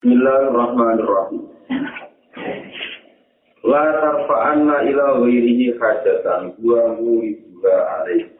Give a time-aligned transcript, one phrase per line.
[0.00, 1.44] Bismillahirrahmanirrahim.
[3.68, 8.32] La tarfa'anna ila ghairihi hajatan wa muriduha alaih.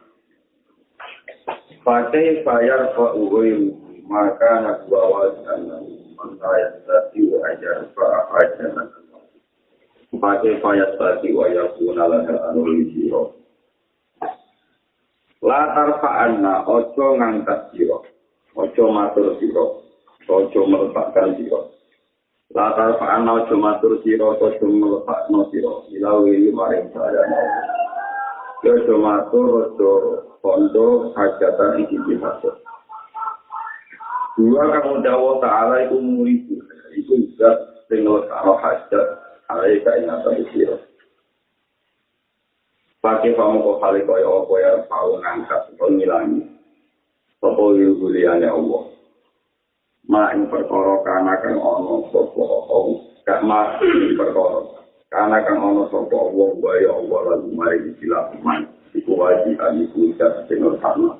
[1.85, 3.77] Fatih fayar fa'uhim
[4.09, 5.85] maka nak bawa sana
[6.17, 8.87] mantayat tati wa ajar fa'ahajatan.
[10.17, 13.37] Fatih fayat tati wa yakuna laka anuli siro.
[15.45, 18.01] La tarfa'anna ojo ngangkat siro.
[18.57, 19.80] Ojo matur siro.
[20.29, 21.73] Ojo meletakkan siro.
[22.51, 25.87] Latar fa'ana ojo matur siro, ojo meletakno siro.
[25.89, 27.47] Ilawi maring saya mau.
[28.61, 29.91] Ojo matur, ojo
[30.43, 32.61] kondo, hajatan isi bihaso.
[34.37, 36.57] Dua kamu dawa ta'ala itu muridu.
[36.93, 37.55] Itu juga
[37.87, 39.07] tinggal kalau hajat.
[39.51, 40.79] Alai kainatan siro.
[43.01, 46.45] Pakai kamu kok kali kaya apa ya, kau ngangkat, kau ngilangi.
[47.41, 48.90] Sopo yuhuliannya Allah.
[50.11, 52.83] Ma ing perkara kana kang ana sapa Allah
[53.23, 54.59] gak ma ing perkara
[55.07, 60.59] kana kang ana sapa Allah wae Allah lan mari dilakukan iku wajib iku sak sing
[60.59, 61.15] utama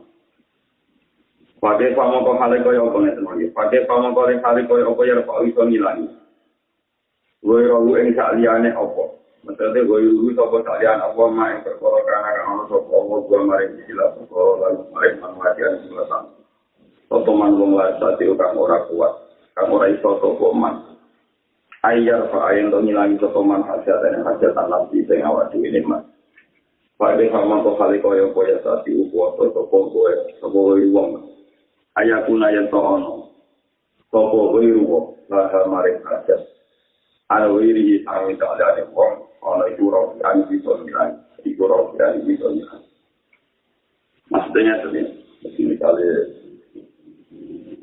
[1.61, 3.53] Pake pamoko hale kaya apa ngeten mangke.
[3.53, 6.09] Pake pamoko ring hale kaya apa ya Pak iso ngilangi.
[7.45, 9.03] Gue rawu ing sak liyane apa.
[9.45, 13.17] Maksudnya gue yuru sapa sak liyane apa ma ing perkara kana kang ana sapa Allah
[13.29, 16.23] gue mari dilakukan lan mari manfaatkan selatan.
[17.11, 19.11] Sopo man wong lasati kang ora kuat,
[19.51, 20.95] kang ora iso sopo man.
[21.83, 25.67] Ayar fa ayen to ngilangi sopo man hajat dan hajat alam di sing awak dhewe
[25.75, 26.07] nikmat.
[26.95, 31.35] Pada sama kok kali koyo koyo sati upo atau sopo kowe sopo wong.
[31.99, 33.27] Ayakuna yen to ono.
[34.07, 36.47] Sopo kowe ruwo laha maring hajat.
[37.27, 41.19] Ana wiri ami ta ada wong ono itu roh kan bisa ngilangi.
[41.43, 42.87] Iku roh kan bisa ngilangi.
[44.31, 45.11] Maksudnya sebenarnya,
[45.59, 46.39] misalnya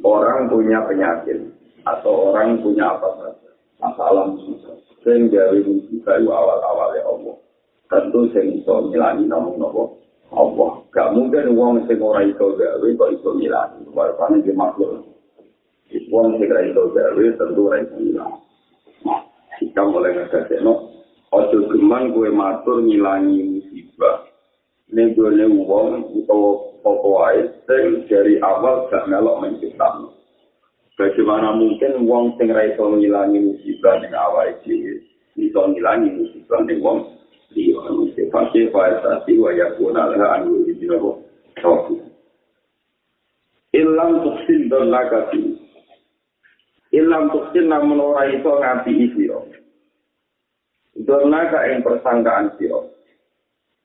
[0.03, 1.39] orang punya penyakit
[1.87, 3.51] atau orang punya apa saja.
[3.79, 7.37] Masalah susah sehingga itu kayu awal-awal ya Allah.
[7.89, 10.03] Tentu saya bisa ngilangi namun nopo
[10.35, 10.83] Allah.
[10.93, 15.07] Gak mungkin uang sing ora iso gawe kok iso ngilangi warpane di makhluk.
[16.11, 18.47] Uang sing ora iso gawe tentu ora iso ngilangi
[19.59, 20.63] kita mulai ngerti
[21.29, 24.25] ojo geman gue matur ngilangi musibah.
[24.89, 26.09] Ini gue uang
[26.89, 30.13] apa wae sing dari awal gak melok menciptakan.
[30.99, 34.99] Bagaimana mungkin wong sing ra iso ngilangi musibah ning awake dhewe
[35.39, 36.99] iso ngilangi musibah ning wong
[37.55, 41.23] liya mesti pasti wae tadi wae kuna lah anu iki nopo.
[43.79, 45.61] Ilam tuksin don lagati.
[46.91, 49.45] Ilam tuksin namun ora iso ngapi isi yo.
[51.05, 52.98] Don naga ing persangkaan siro.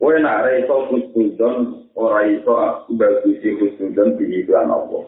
[0.04, 2.52] Kowe nak ra iso kusnudon ora iso
[3.00, 5.00] bagusi kusnudon iklan apa.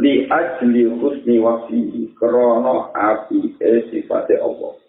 [0.00, 4.80] Li ajli husni wasi krana api e sifate apa.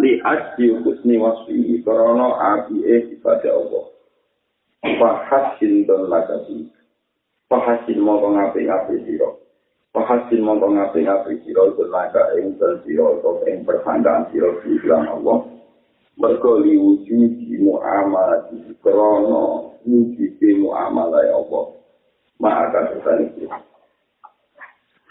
[0.00, 3.80] Li ajli husni wasi krana api e sifate apa.
[4.96, 6.72] Fahasin don lagati.
[7.52, 9.36] Fahasin mongko ngapi-ngapi sira.
[9.92, 13.20] Fahasin mongko ngapi-ngapi sira don laga ing sira
[13.52, 15.51] ing persangkaan sira Allah.
[16.22, 21.64] Mergo liwujudi mu'amalah di krono wujudi mu'amalah ya Allah.
[22.38, 23.46] Maka sesuatu itu.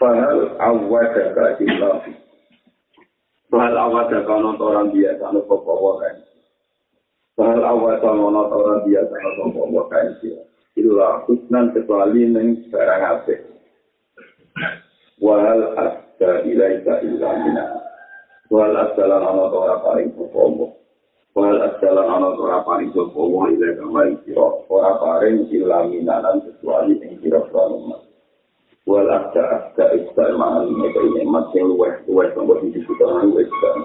[0.02, 2.02] Fahal awadaka ilah
[3.46, 6.16] Fahal awadaka nonton orang biasa Nopo bawa kan
[7.38, 10.18] Fahal awadaka nonton orang biasa Nopo bawa kan
[10.74, 13.34] Itulah khusnan kecuali Neng barang apa
[15.22, 17.70] Wahal asda ilaika ilah minah
[18.50, 20.81] Wahal asda lan nonton orang paling Nopo
[21.32, 27.24] Wal asalan ana ora paring sapa wong ila kamaring sira ora paring ilaminanan kecuali ing
[27.24, 28.04] sira selamat.
[28.84, 33.76] Wal asda asda istal ma'al meka ini masing luweh luweh sambo di disutanan luweh kan.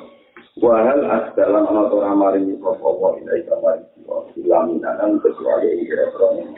[0.59, 6.51] Wal asalan ana ora maring sapa wong ila kamaring sira ilaminanan kecuali ing sira selamat.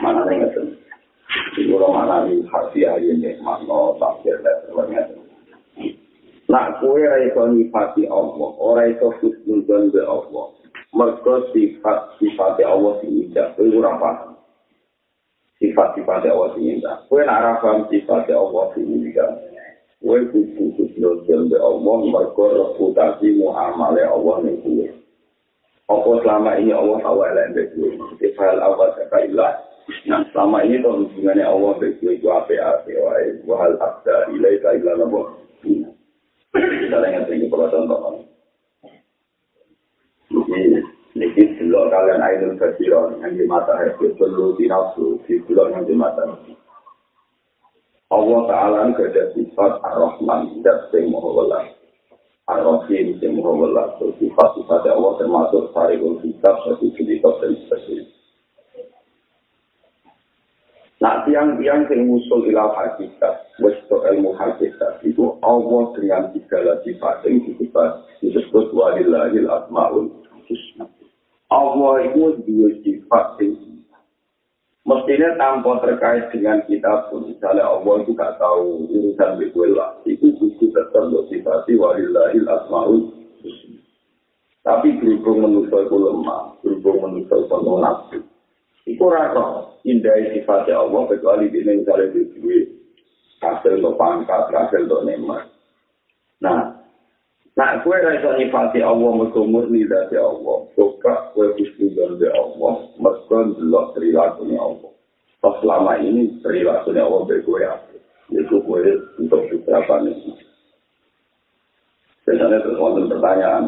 [0.00, 0.80] Mana ngeten.
[1.60, 5.21] Iku ora ni hati ayen nek makna tafsir dan sebagainya.
[6.52, 10.52] Nak kue ora iso nyifati Allah, ora iso husnudon be Allah.
[10.92, 14.36] Mergo sifat sifat Allah sing indah, kue ora paham.
[15.56, 17.08] Sifat sifat Allah sing indah.
[17.08, 19.32] Kue nak ora paham sifat Allah sing indah.
[20.04, 24.92] Kue kudu husnudon be Allah, mergo reputasi muamalah Allah ning kue.
[25.88, 27.96] Apa selama ini Allah tahu elek be kue?
[28.20, 29.52] Sifat Allah sekailah.
[30.04, 32.92] Nah, selama ini tuh hubungannya Allah be kue itu apa-apa.
[33.48, 35.40] Wahal abda ilaika illa nabo.
[36.52, 37.98] Misalnya yang tinggi kalau contoh
[40.32, 40.80] Ini,
[41.16, 45.96] ini delok kalian ainul kasiron yang di mata itu perlu dinafsu, di delok yang di
[45.96, 46.24] mata.
[48.12, 51.64] Allah Ta'ala ini ada sifat Ar-Rahman, tidak sing muhawalah.
[52.44, 53.96] Ar-Rahim, sing muhawalah.
[53.96, 58.21] So, sifat-sifat Allah termasuk Sarikul Kitab, satu cerita dan sebagainya.
[61.02, 67.42] Nah, tiang-tiang sing musul ilah hakikat, westo ilmu hakikat, itu Allah dengan segala sifat yang
[67.42, 67.90] disebut,
[68.22, 70.14] disebut walillahil asma'ul
[70.46, 70.86] husna.
[71.50, 73.58] Allah itu dua sifat yang
[74.82, 79.42] Mestinya tanpa terkait dengan kita pun, misalnya Allah itu gak tahu urusan
[79.74, 83.10] lah, itu buku tetap motivasi walillahil asma'ul
[84.62, 88.22] Tapi berhubung manusia itu lemah, berhubung manusia itu nafsu.
[88.82, 92.66] Itu rasa indah sifatnya Allah, kecuali ini misalnya di duit,
[93.38, 95.46] hasil untuk pangkat, hasil untuk nemat.
[96.42, 96.82] Nah,
[97.54, 100.66] nah gue rasa nyifati Allah, mereka murni dari Allah.
[100.74, 104.90] Coba gue khusnudon dari Allah, mereka belok perilakunya Allah.
[105.38, 107.74] Pas selama ini perilakunya Allah dari gue ya.
[108.34, 108.80] Itu gue
[109.22, 110.18] untuk beberapa nih.
[112.22, 113.64] Biasanya terus wonten pertanyaan.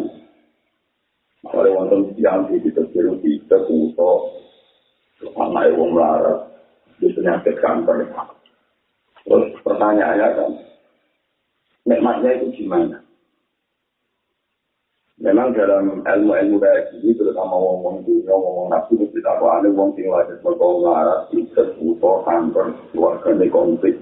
[1.45, 4.13] Kalau wonten yang di kita di kita kuto,
[5.33, 6.51] sama ibu melarat,
[7.01, 8.05] di penyakit kanker.
[9.25, 10.51] Terus pertanyaannya kan,
[11.89, 13.01] nikmatnya itu gimana?
[15.25, 20.11] Memang dalam ilmu-ilmu kayak gini, terutama wong-wong dunia, wong-wong nafsu, kita apa ada wong sing
[20.13, 23.97] lagi mereka ngaras, ikut, buto, kanker, keluarga, di konflik,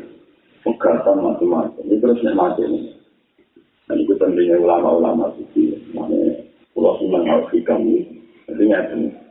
[0.67, 1.85] pegatan, macam-macam.
[1.87, 2.81] Ini terus mati ini.
[3.87, 6.43] Dan itu pentingnya ulama-ulama suci, namanya
[6.75, 8.19] Pulau Sunan Al-Fikam ini.
[8.49, 9.22] Jadi ini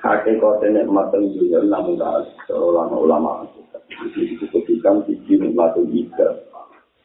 [0.00, 3.44] hakikatnya nikmatan dunia namun tak ulama-ulama.
[3.90, 6.28] Jadi itu ketika sisi nikmatan kita,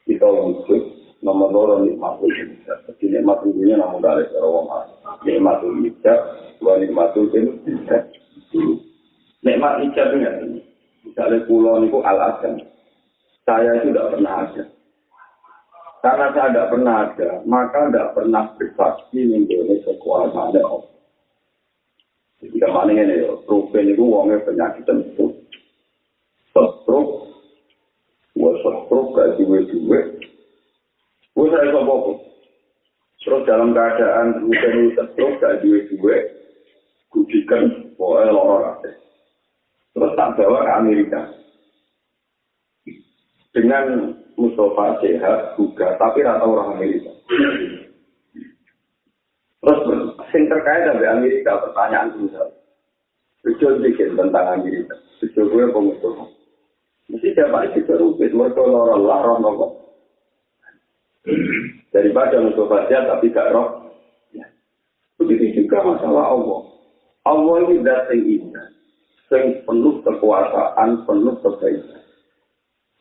[0.08, 0.82] kita untuk
[1.20, 2.78] nomor loro nikmatul hijab.
[2.88, 4.90] Jadi nikmatul dunia namun dari seorang orang.
[5.26, 6.20] Nikmatul hijab,
[6.62, 8.04] dua nikmatul hijab.
[9.46, 10.62] Nikmat hijab itu ini.
[11.06, 12.18] Misalnya pulau itu al
[13.46, 14.64] Saya itu tidak pernah ada.
[16.02, 20.95] Karena saya tidak pernah ada, maka tidak pernah bersaksi mengenai kekuasaan Allah.
[22.44, 25.32] Jadi kemana ini, Ruben itu uangnya penyakit tentu.
[26.52, 27.08] Setruk,
[28.36, 30.08] gue setruk, gak duit-duit,
[31.36, 32.16] Gue saya apa
[33.26, 36.18] Terus dalam keadaan hujan itu terus gak duwe duwe,
[37.10, 38.86] kudikan pokoknya lorong
[39.98, 41.22] Terus tak bawa ke Amerika.
[43.50, 47.10] Dengan Mustafa sehat juga, tapi rata orang Amerika.
[49.64, 49.80] Terus
[50.36, 52.52] sing terkait dengan Amerika pertanyaan misal.
[53.48, 55.00] Tujuh bikin tentang Amerika.
[55.24, 56.28] Tujuh gue pengusaha.
[57.08, 59.74] Mesti siapa itu terubit, mereka lorong lorong lorong.
[61.96, 63.88] daripada untuk baca tapi gak roh.
[64.36, 64.46] Ya.
[65.16, 66.62] Begitu juga masalah Allah.
[67.26, 68.68] Allah ini zat yang indah,
[69.34, 72.04] yang penuh kekuasaan, penuh kebaikan.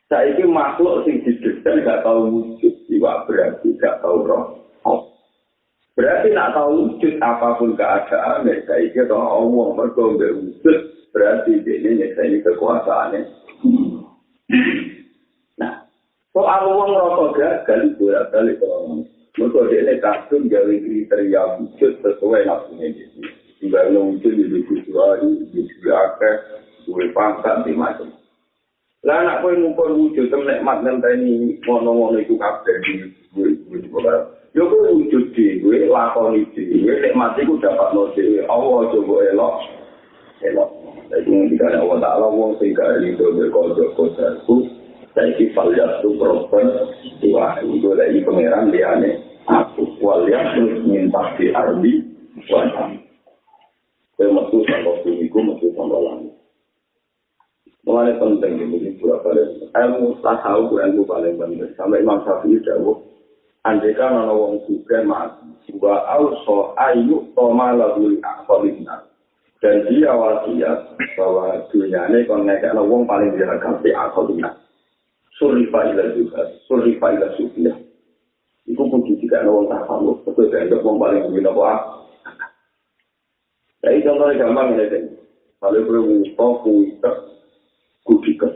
[0.08, 4.63] Saya ini makhluk yang dideskan gak tahu wujud, juga berarti gak tahu roh.
[5.94, 10.78] Berarti nak tahu wujud apapun keadaan, saya ini kalau Allah bergombe wujud,
[11.14, 13.20] berarti ini saya ini kekuasaannya.
[16.34, 19.06] Soal uang rokok gagal, bolak balik orang.
[19.38, 23.22] Mereka dia kasih gawe kriteria wujud sesuai nafsunya gitu.
[23.62, 26.34] Tinggal wujud di buku suari, di buku akeh,
[26.90, 28.10] gue pangkat, di macam.
[29.06, 32.92] Lah anak kowe ngumpul wujud temnek mat ngenteni ngono-ngono iku kabeh di
[33.30, 33.78] gue
[34.58, 38.42] Yo kowe wujud di gue lakoni di gue nek mati ku dapat no dhewe.
[38.50, 39.56] Allah coba elok.
[40.42, 40.70] Elok.
[41.14, 44.82] Jadi ngendikane Allah Ta'ala wong sing gak iso berkodok-kodok
[45.14, 46.66] saiki falya tu propen
[47.22, 52.02] dua itu lagi pangeran liane aku walya minta di ardi
[52.50, 52.90] wajah
[54.18, 56.34] saya metu sama sumiku metu sama langit
[57.84, 59.68] Mulai penting ini, balik.
[59.76, 61.68] Ilmu itu ilmu paling penting.
[61.76, 62.96] Sampai Imam Syafi'i jauh.
[63.64, 65.72] Andai kan ada orang juga mati.
[65.80, 69.08] Wa auso ayu toma lagu akholinya.
[69.64, 74.52] Dan dia wasiat bahwa dunia ini kalau ngekak orang paling diragam di akholinya.
[75.34, 77.74] surifa ila juga, surifa ila sufia.
[78.70, 80.08] Iku pun juga ada orang tak tahu,
[80.48, 81.72] saya tidak mau paling gila apa.
[83.84, 85.04] Jadi contohnya gampang ini kan,
[85.60, 87.12] kalau perlu muka, kuita,
[88.08, 88.48] kudika.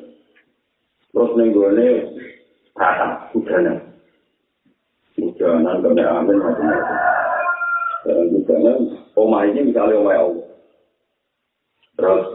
[1.13, 2.09] Terus nenggolnya
[2.73, 3.88] rata, hujanan.
[5.19, 6.99] Hujanan, kena amin, macam-macam.
[8.07, 8.79] Dan hujanan,
[9.19, 10.47] omah ini misalnya omah Allah.
[11.99, 12.27] Terus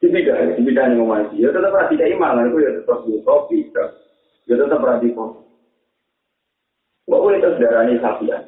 [0.00, 3.84] Dipindah, dipindah yang ngomong Ya tetap berarti kayak iman, itu ya tetap butuh, bisa.
[4.48, 5.44] Ya tetap berarti kok.
[7.04, 8.40] Kok boleh darah ini sapi ya?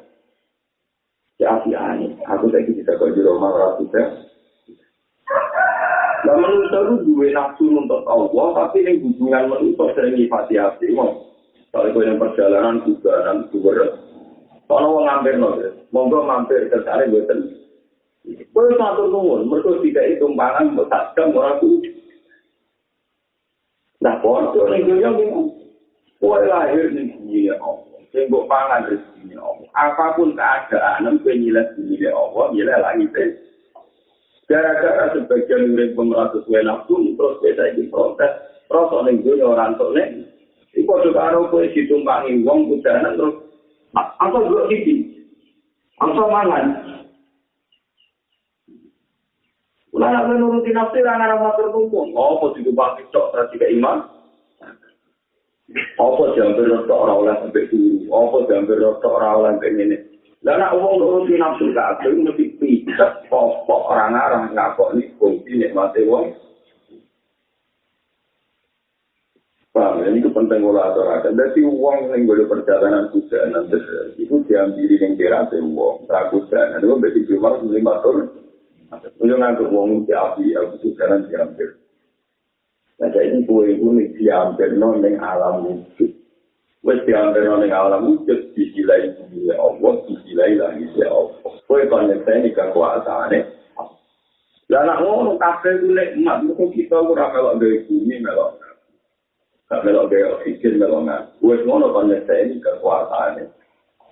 [1.37, 4.05] Ya api ani, aku lagi bisa kok di rumah rapi ya.
[6.23, 10.87] Nah, manusia itu dua nafsu untuk Allah, tapi yang hubungan manusia sering nyifati hati.
[11.73, 13.97] Kalau gue yang perjalanan juga dan juga
[14.69, 15.53] Kalau mau ngambil nol,
[15.89, 17.39] monggo mampir ke sana gue ten.
[18.23, 21.83] Gue satu nuwun, mereka tidak itu pangan, bertakam orang tuh.
[23.99, 25.51] Nah, bodoh nih gue yang bingung.
[26.17, 29.67] Gue lahir di sini ya Allah, sehingga pangan rezeki Allah.
[29.75, 33.29] Apapun keadaan, gue nyilas di sini Allah, nyilas lagi deh.
[34.47, 38.33] Gara-gara sebagian murid pemeratus kue nafsu, terus beda di protes,
[38.71, 40.32] terus orang gue orang tuh nih.
[40.83, 43.39] Iku juga karo kue ditumpangi wong kudanan terus
[43.95, 45.07] apa dua sisi,
[45.95, 46.65] apa mangan.
[49.95, 52.11] Ulah nak nuruti nafsu ra ngara matur tumpung.
[52.11, 54.03] Apa ditumpangi tok ra tiga iman?
[55.95, 58.11] Apa jamber tok ora oleh sampai dulu?
[58.11, 59.97] Apa jamber tok ora oleh sampai ini?
[60.43, 66.03] Lah nak wong nuruti nafsu kabeh mesti pijet pokok ora ngarang ngakok ni fungsi nikmate
[66.03, 66.35] wong.
[69.73, 71.33] Paham, ini itu penting kalau aturakan.
[71.33, 73.81] Jadi uang yang boleh perjalanan kuda nanti
[74.21, 76.05] itu diambil yang kira uang.
[76.05, 78.29] Tak kuda, nanti itu berarti cuma lima tahun.
[79.17, 81.69] Untuk ngantuk uang di api, aku kuda nanti diambil.
[83.01, 83.87] Nah, jadi kue itu
[84.21, 86.11] diambil non alam wujud.
[86.85, 91.33] Wes diambil non alam wujud, disilai disilai Allah, disilai lagi si Allah.
[91.65, 93.41] Kue koneksi ini kekuasaannya.
[94.69, 98.62] Lah nak ngono kafe itu nikmat, mungkin kita kurang melok dari bumi melok.
[99.73, 101.21] Gak melok gaya oksigen, melok nggak.
[101.41, 103.49] Gue ngono kan ini kekuasaannya.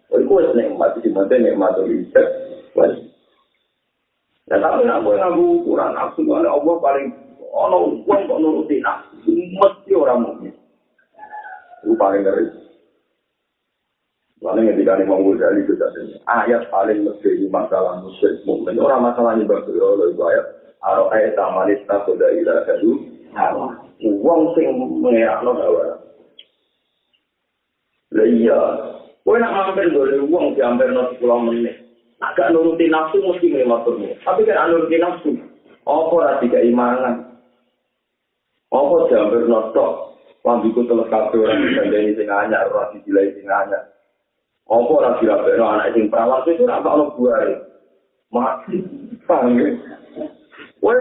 [0.10, 2.24] Gue gue nikmat, di mana nikmat itu bisa.
[4.50, 7.14] Ya tapi nak gue ngaku ukuran nafsu, mana Allah paling
[7.54, 10.54] ono uang kok nuruti nafsu, mesti orang mungkin.
[11.86, 12.46] Itu paling ngeri.
[14.42, 15.78] Lalu ketika ini mau dari itu
[16.26, 22.10] ayat paling lebih masalah musyrik mukmin orang masalahnya bagus itu ayat Aro ayat amalis tak
[22.10, 23.06] sudah ilah kadu.
[24.02, 24.66] Wong sing
[25.02, 25.84] ngerakno gawe.
[28.12, 28.60] Lah iya,
[29.24, 31.76] kowe nak mampir golek wong diambil nang 10 menit.
[32.22, 34.14] Agak nuruti nafsu mesti ngematurmu.
[34.22, 35.32] Tapi kan nuruti nafsu.
[35.90, 37.42] Apa ora tiga imanan?
[38.70, 39.94] Apa diambil notok?
[40.42, 43.90] Lambiku telah kabeh ora disandani sing anyar, ora dijilai sing anyar.
[44.70, 47.56] Apa ora dirabekno anak sing perawan itu ora ono buare.
[48.34, 48.78] Mati.
[49.26, 49.70] Paham ya?
[50.82, 50.98] Wah,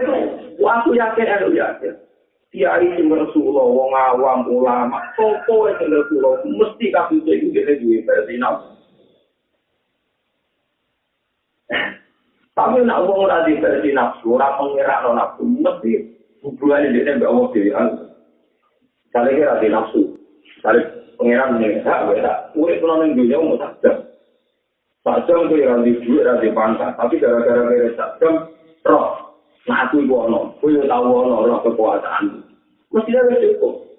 [0.81, 1.93] aku yakin, aku yakin.
[2.51, 8.35] Kiai sing Rasulullah wong awam ulama sopo sing Rasulullah mesti kabeh iki dhewe duwe versi
[12.51, 16.03] Tapi nak wong ora di versi nafsu, ora pengira no nafsu, mesti
[16.43, 17.71] hubungannya dia mbak Allah diri
[19.11, 20.01] Kali kira di nafsu,
[20.59, 20.83] kali
[21.15, 22.51] pengiran nih, hak beda.
[22.55, 24.07] Urip pulau ning dunia mau sajam.
[25.03, 26.95] Sajam tuh yang di duit, di pangkat.
[26.95, 28.33] Tapi gara-gara kira sajam,
[28.87, 29.30] roh.
[29.69, 32.25] Aku ibu ono, aku ibu tahu ono, ono kekuasaan.
[32.91, 33.91] Mesti ada cukup.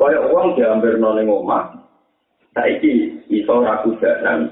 [0.00, 1.76] Kaya uang diambil noleng omah,
[2.56, 4.48] saiki iso ragu jalan,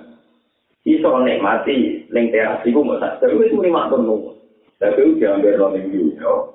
[0.85, 4.37] iso nikmati ning teras iku mau tak tapi itu lima tahun
[4.77, 6.53] Tapi itu diambil noleng dunia,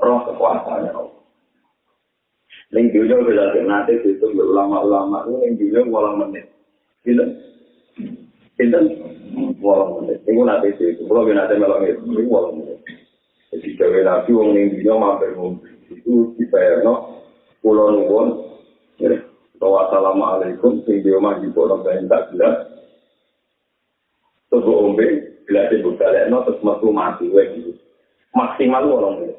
[0.00, 1.20] roh kekuasaannya Allah.
[2.72, 6.48] Ning dunia bisa nanti itu ulama-ulama ning dunia walang menit.
[7.04, 7.20] Gitu.
[8.56, 8.80] Gitu.
[9.60, 10.24] Walang menit.
[10.24, 11.04] Ini nanti itu.
[11.04, 12.80] Kalau nanti melok itu, walang menit.
[13.52, 15.36] Jadi gawe nabi wong ning dunya mampir
[15.92, 17.20] itu dibayarno
[17.60, 18.28] kula nuwun
[18.96, 19.12] ya
[19.60, 22.72] assalamualaikum sing di omah di pondok ben tak jelas
[24.52, 25.08] Tunggu ombe,
[25.48, 27.72] bila buka lekno, terus metu mati, gitu.
[28.36, 29.36] Maksimal orang ini.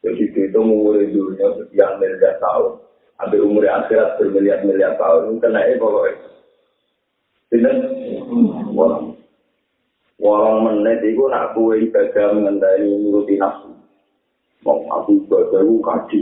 [0.00, 2.80] Jadi itu umur dunia sekian miliar tahun.
[3.20, 5.36] Ambil umur akhirat bermiliar-miliar tahun.
[5.36, 6.16] Kena eh pokoknya.
[7.52, 7.76] Tidak,
[8.72, 9.15] orang.
[10.16, 13.68] Walang menit itu nak kue ibadah mengendai nuruti nafsu.
[14.64, 16.20] Mau aku ibadah itu kaji.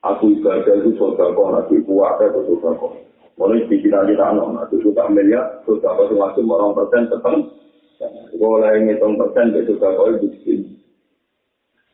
[0.00, 2.96] Aku ibadah itu sodako, nanti kuat itu sodako.
[3.36, 7.36] Mulai pikiran kita no, nanti sudah miliar, sodako itu masuk orang persen tetap.
[8.40, 10.54] Boleh ngitung persen, itu sodako itu di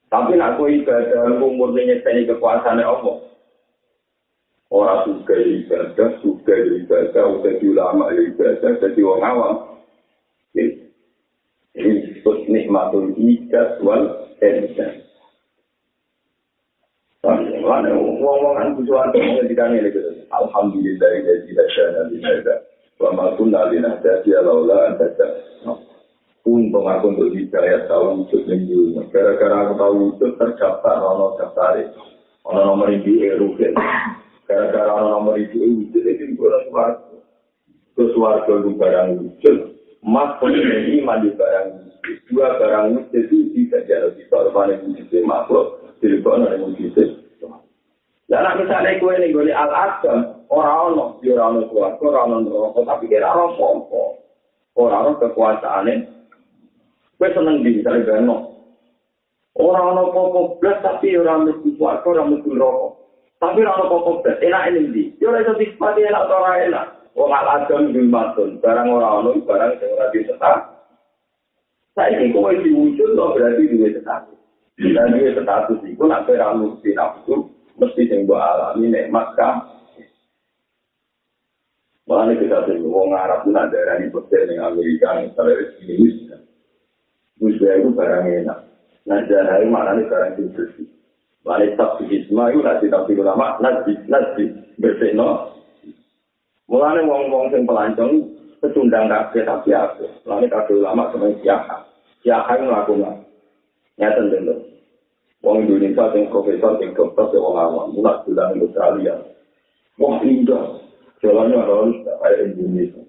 [0.06, 3.18] Tapi nak kue ibadah umur ini nyetani kekuasaan Allah.
[4.70, 9.56] Orang suka ibadah, suka ibadah, udah ulama ibadah, jadi orang awam.
[11.76, 15.02] Disebut nikmatul ijaz wal ihsan.
[17.62, 20.26] Wong-wong kan butuhan pendidikan ini gitu.
[20.34, 22.54] Alhamdulillah ya tidak syana binada.
[22.98, 24.98] Wa ma kunna linahtadiya laula an
[26.42, 29.06] Untung aku untuk hidayah tahu wujud yang dulu.
[29.14, 31.78] Gara-gara aku tahu wujud terdaftar ono daftar
[32.42, 33.54] ono nomor ini eru
[34.50, 37.14] Gara-gara ono nomor ini itu gue suarga.
[37.94, 39.71] Ke suarga itu barang wujud.
[40.02, 41.66] Mas ini iman di barang.
[42.26, 47.22] Dua barang mujizat itu tidak jadi bisa paling mujizat makhluk, jadi kok ada mujizat.
[48.32, 52.48] Dan misalnya kue ini gue al adam orang ono di orang ono keluarga orang ono
[52.48, 54.24] rokok tapi kira orang pompo
[54.72, 56.08] orang ono kekuasaan ini
[57.20, 58.36] gue seneng di misalnya gano
[59.52, 62.92] orang ono pompo belas tapi orang ono keluarga orang ono rokok
[63.36, 64.80] tapi orang ono pompo belas enak ini.
[64.88, 69.12] Di dia lagi satu sepati enak orang enak orang al adam di matun barang orang
[69.24, 70.56] ono barang yang orang di setar
[71.92, 74.38] saya ini kue diwujud loh berarti dua status
[74.80, 79.64] dan dua status itu nak beramu di nafsu mesti sing mbok alami nikmat kan.
[82.06, 86.28] Mulane kita sing wong Arab pun ada yang ning Amerika ning saleh ini.
[87.38, 88.58] Musya itu barang enak.
[89.02, 90.86] Nah, jahai maknanya barang yang bersih.
[91.42, 94.44] Mulane tak isma itu nanti tak ulama, nanti nanti
[94.78, 95.61] bersih no.
[96.70, 98.12] Mulane wong-wong sing pelancong
[98.62, 100.06] pecundang kabeh tapi apa.
[100.26, 101.76] Mulane kabeh ulama semuanya siapa.
[102.22, 103.16] Siapa yang melakukan.
[103.98, 104.56] Nyata tentu.
[105.42, 109.14] Wong Indonesia yang profesor, yang dokter, yang wong awam, mulai bulan di Australia.
[109.98, 110.78] Wah indah,
[111.18, 113.02] jalannya harus kayak Indonesia.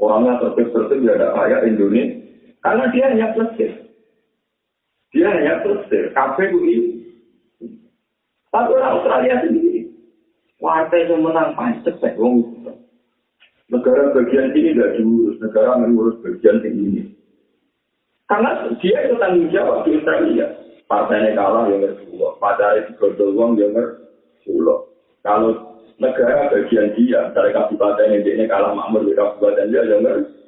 [0.00, 2.16] Orangnya tertib-tertib tidak kayak Indonesia.
[2.64, 3.72] Karena dia hanya plesir.
[5.12, 6.04] Dia hanya plesir.
[6.16, 6.76] Kafe ini.
[8.48, 9.73] Tapi orang Australia sendiri.
[10.64, 12.16] Partai yang menang paling cepat.
[13.68, 15.36] Negara bagian ini tidak diurus.
[15.36, 17.12] Negara mengurus bagian ini.
[18.24, 20.48] Karena dia itu tanggung jawab di Australia.
[20.84, 24.84] partainya kalah yang ngersuloh, partainya digodol uang yang ngersuloh.
[25.24, 30.44] Kalau negara bagian dia, dari kabupaten yang dia kalah makmur di kabupaten dia yang ngersuloh.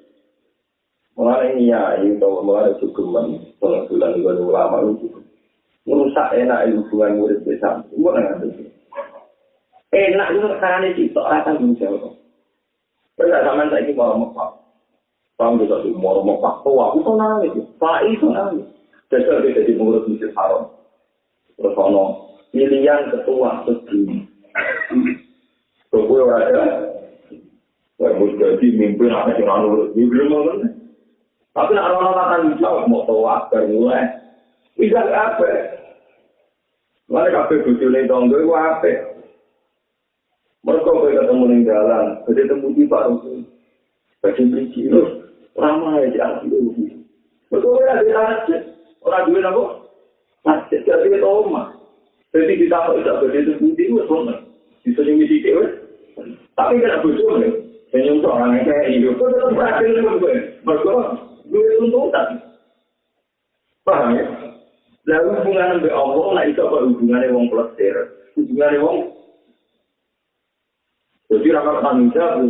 [1.17, 5.25] Mulai ini ya, ini tahu mulai cukuman, pengasulan gue ulama itu cukup.
[5.89, 8.76] Merusak enak hubungan murid desa, semua nggak ada.
[9.95, 12.15] Enak itu karena itu rata menjawab.
[13.17, 14.51] Tidak sama saya ini mau memak.
[15.41, 16.61] Kamu bisa sih mau memak.
[16.67, 17.55] Oh, aku tuh nangis.
[17.81, 18.67] Pak itu nangis.
[19.07, 20.69] Besok dia jadi pengurus masjid haram.
[21.57, 24.27] Terus ono pilihan ketua segini.
[25.89, 26.63] Kau orang ada.
[27.97, 29.95] Saya mau jadi mimpin apa sih orang urus.
[29.97, 30.53] Ini belum mau
[31.57, 34.05] Tapi nak orang-orang tanggung jawab mau tahu baru mulai.
[34.77, 35.49] Bisa apa?
[37.09, 39.16] Kafe bucu nih tonggo itu apa?
[40.67, 43.15] Mereka kau ketemu di jalan, jadi temu di baru.
[44.19, 45.03] Bagi biji itu
[45.55, 46.91] ramai di atas itu.
[47.47, 48.75] Betul ya di atas.
[49.07, 49.87] Orang duit apa?
[50.43, 51.71] Masjid jadi itu omah.
[52.35, 54.39] Jadi kita kok tidak berdiri putih itu benar.
[54.83, 55.39] Bisa nyumi di
[56.59, 57.53] Tapi kena bocor nih.
[57.95, 59.15] Senyum seorang yang kayak hidup.
[59.23, 60.35] Kau tetap dengan gue.
[60.67, 60.95] Mereka
[61.47, 62.35] duit untuk tak.
[63.87, 64.27] Paham ya?
[65.07, 67.95] Lalu hubungan dengan Allah, nah itu apa hubungannya wong plesir?
[68.35, 68.99] Hubungannya wong
[71.27, 72.41] jadi rakyat tanggung jawab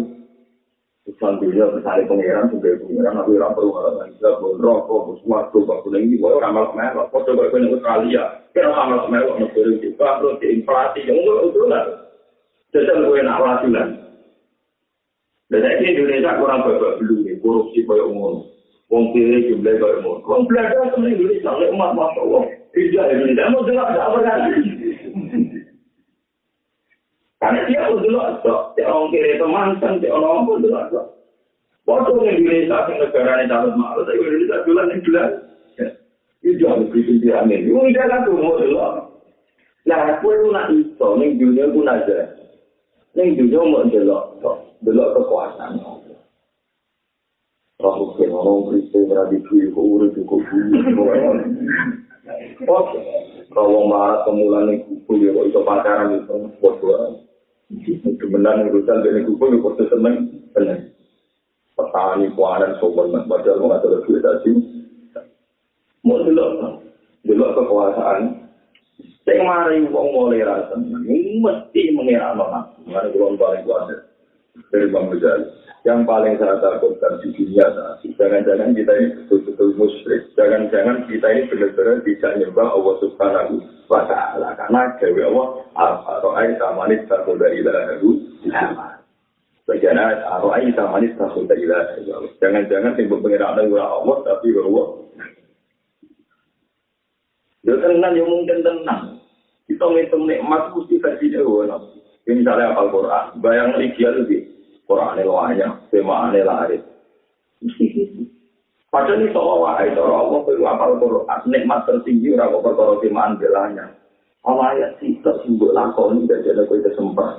[1.07, 6.19] Islam dunia misalnya pengiran sebagai pengiran tapi orang perlu ngalamin bisa rokok sesuatu waktu ini
[6.19, 8.23] boleh orang malas merah foto kayak di Australia.
[8.51, 11.85] Kira orang malas merah orang turun juga terus inflasi yang enggak itu lah
[12.75, 13.89] jadi gue nak latihan
[15.47, 18.51] dan saya Indonesia kurang babak belum nih korupsi kayak umum
[18.91, 22.43] Wong kiri jumlah kayak umum Wong belajar sama Indonesia masya Allah
[22.77, 23.49] tidak Indonesia.
[23.49, 24.39] Mau jelas apa kan
[27.47, 31.03] Karena dia dulu ada, dia orang kiri itu mantan, dia orang apa dulu ada.
[31.87, 35.29] Waktu yang Indonesia, yang negara ini dapat malu, tapi Indonesia bulan yang bulan.
[36.43, 37.71] Itu jangan bikin dia amin.
[37.71, 38.79] Itu tidak kan mau dulu.
[39.87, 42.19] Nah, aku itu nak itu, ini dunia pun aja.
[43.15, 44.19] Ini dunia mau dulu,
[44.83, 45.79] dulu kekuasaan.
[47.79, 50.43] Aku kan orang Kristen berada di urut cukup
[52.67, 52.99] Oke,
[53.55, 56.83] kalau marah kemulan nih kuku ya kok itu pacaran itu buat
[57.73, 58.15] buat.
[58.23, 60.17] Kemenang urusan dari kuku itu pasti seneng,
[60.55, 60.81] seneng.
[61.77, 64.51] Petani kuaran sopan mas padahal mau ngatur duit tadi.
[66.07, 66.47] Mau dulu,
[67.27, 68.47] dulu kekuasaan.
[69.27, 72.71] Saya mari uang mulai rasa, mesti mengira nona.
[72.87, 74.06] Mana belum paling kuat
[74.73, 75.45] dari bang Mujahid.
[75.87, 80.23] Yang paling saya takutkan di dunia saat jangan-jangan kita ini betul-betul musyrik.
[80.35, 83.55] Jangan-jangan kita ini benar-benar tidak nyembah Allah Subhanahu
[83.87, 84.49] wa Ta'ala.
[84.59, 85.47] Karena Dewi Allah,
[86.59, 88.11] Tamanis Takul dari Ilahu
[89.66, 94.87] Bagian ayat, Ar-Ra'ay Tamanis Takul dari Ilahu Jangan-jangan yang berpengiraan dengan Allah, tapi Allah.
[97.66, 99.03] Ya tenang, ya mungkin tenang.
[99.71, 101.79] Kita ngitung nikmat, mesti versi Dewa.
[102.27, 104.36] Misalnya apal Quran, bayang ideal itu
[104.87, 106.83] Quran ini wanya, tema ini laris.
[108.87, 113.37] Padahal ini soal wahai, soal Allah, itu apal Quran, nikmat tertinggi, orang kok perkara temaan
[113.37, 113.87] belanya.
[114.46, 117.35] Allah ayat kita simbol lakon, dan jadi kau kesempat.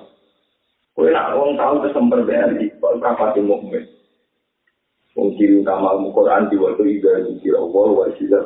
[0.91, 3.83] Kau nak orang tahu kesempat BRI, kau kapal di mukmin.
[5.17, 8.41] Wong ciri utama Al-Quran diwajah juga dikir Allah wa sila.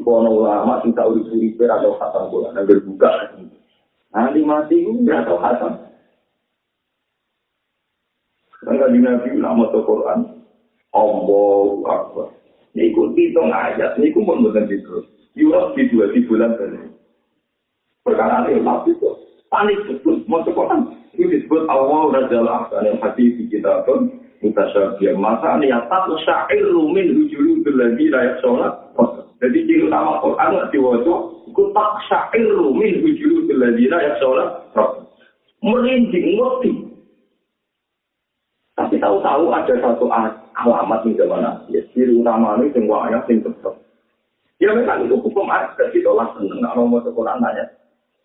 [0.00, 3.12] Kono ulama sing tau disuruh atau khatam Quran agar buka.
[4.14, 5.89] Nanti mati itu nggak tahu khatam.
[8.88, 10.18] Di Nabi ulama tuh Quran.
[10.96, 12.32] Allahu Akbar.
[12.72, 14.00] Ini ikut hitung ayat.
[14.00, 15.04] Ini ikut pun bukan itu.
[15.36, 16.80] Yurab di dua di bulan tadi.
[18.00, 19.10] Perkara ini tapi itu
[19.52, 20.24] panik betul.
[20.24, 20.96] Mau Quran.
[21.14, 22.70] Itu disebut Allah Rajalah.
[22.72, 24.08] Dan yang hati di kita pun.
[24.40, 25.20] Mutasyabiyah.
[25.20, 28.72] Masa niatat syair rumin hujulu berlagi rakyat sholat.
[29.40, 31.20] Jadi ciri utama Quran nggak diwajah.
[31.52, 34.48] Itu tak syair rumin hujulu berlagi rakyat sholat.
[35.60, 36.72] Merinding, ngerti.
[38.90, 41.78] Tapi tahu-tahu ada satu alamat di zaman Nabi.
[41.94, 43.78] Ciri utama ini semuanya sing tetap.
[44.58, 47.70] Ya memang itu hukum ada ditolak seneng nggak mau Quran nanya.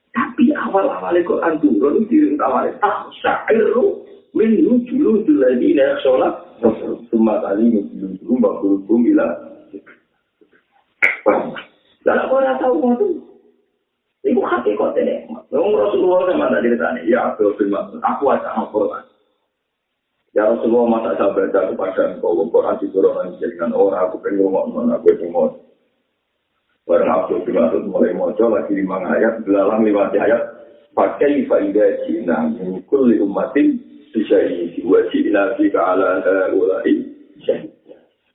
[0.10, 4.58] Tapi awal-awal Quran turun ciri utama ini tak syairu min
[4.89, 6.34] julu lagi nih sholat.
[7.13, 9.38] Semua kali julu julu bakul bila.
[12.01, 13.08] Dan aku nggak tahu itu.
[14.34, 15.30] Ibu hati kok ini.
[15.54, 17.54] Rasulullah sama tadi tanya, ya aku
[18.01, 19.06] aku aja Quran.
[20.36, 24.43] Ya Rasulullah masa saya baca kepada engkau Quran di surah yang dijadikan orang aku pengen
[24.43, 25.63] ngomong aku pengen
[26.86, 30.43] Barang aku dimaksud mulai mojo lagi lima ayat, belalang lima ayat.
[30.93, 33.80] Pakai faidah Cina, mengikul li umatin
[34.13, 36.21] bisa isi wajib nabi ke ala
[36.54, 36.93] ulai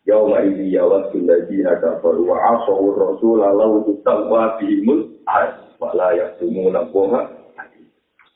[0.09, 6.89] Yauma ini yawat kullajina kafar wa asawu rasul alau tutawwa bihimul ayat wa la yaktumuna
[6.89, 7.29] boha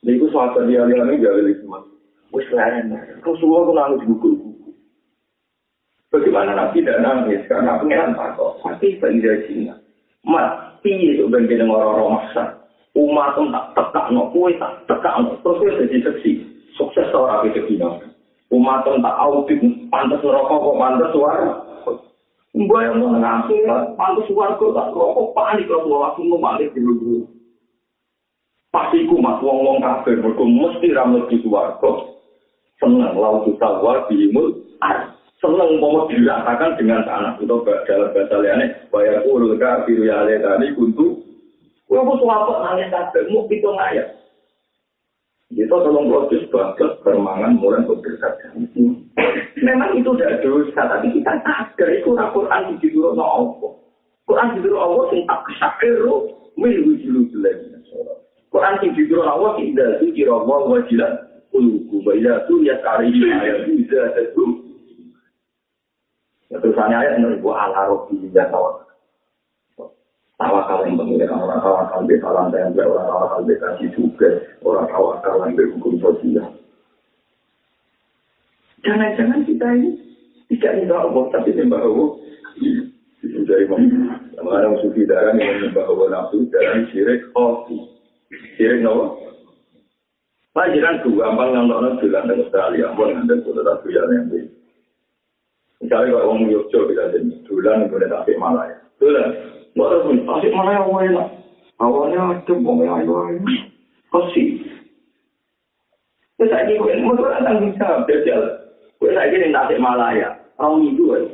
[0.04, 1.64] Ini ku suatu dia-dia ini jauh lebih
[2.34, 2.90] Wis leren.
[3.22, 4.30] Rasulullah itu nangis buku.
[6.10, 7.42] Bagaimana Nabi tidak nangis?
[7.46, 8.58] Karena pengiran takut.
[8.62, 9.74] Tapi tidak Cina.
[10.26, 12.44] Mat, piye itu bagi dengan orang-orang maksa.
[12.94, 15.34] Umat itu tak tekak no, kue tak tekak no.
[15.42, 16.32] Terus kue jadi seksi.
[16.78, 17.98] Sukses orang itu Cina.
[18.50, 21.50] Umat itu tak audit, pantas rokok kok pantas suara.
[22.54, 23.66] Mbak yang mau ngasih,
[23.98, 27.26] pantas suara kok tak rokok panik kalau waktu ngomalik dulu-dulu.
[28.70, 32.13] Pasti ku mas wong-wong kafir, mereka mesti ramai di suarga.
[32.84, 34.52] Senang laut tawar bimul
[35.40, 37.56] senang mau dirasakan dengan tanah itu
[37.88, 39.56] dalam bahasa lainnya bayar urut
[39.88, 41.24] biru ya ale tadi kuntu.
[41.84, 44.08] Gue mau suapot nangis kabel mau itu ngayat
[45.54, 48.32] itu tolong proses bagus permangan mulai berdekat
[49.62, 53.72] memang itu udah dosa tapi kita sadar itu Quran di dulu no Allah.
[54.26, 56.16] Quran di dulu Allah sing tak kesakiru
[56.58, 57.70] milu jilu lagi.
[58.50, 61.12] Quran di dulu Allah tidak itu kira Allah wajilah
[61.54, 64.44] kuluku baila tu ya kari ayat bisa itu
[66.50, 68.90] terusannya ayat menurut ala robi dan tawakal
[70.34, 74.28] tawakal yang penting orang tawakal di salam dan orang tawakal di kasih juga
[74.66, 76.50] orang tawakal yang berhukum sosial.
[78.84, 79.90] Jangan-jangan kita ini
[80.52, 82.10] tidak nyembah Allah tapi nyembah Allah.
[83.24, 84.20] Itu dari mana?
[84.84, 87.80] Sufi darah yang menyembah Allah nafsu darah syirik kopi
[88.60, 89.16] syirik nawa
[90.54, 94.46] Pak jiran tuh gampang nonton bilang dengan Australia, pun ada saudara saudara yang di.
[95.82, 98.78] Misalnya kalau orang Yogyo kita jadi bulan itu ada tasik malaya.
[99.02, 99.28] Bulan,
[99.74, 101.24] nggak ada pun tasik malaya awalnya.
[101.82, 103.42] Awalnya ada bom yang ayu ayu.
[104.14, 104.48] Kasih.
[106.38, 108.42] Terus ini gue mau orang bisa belajar.
[109.02, 110.38] Gue lagi di tasik malaya.
[110.62, 111.24] Orang itu kan.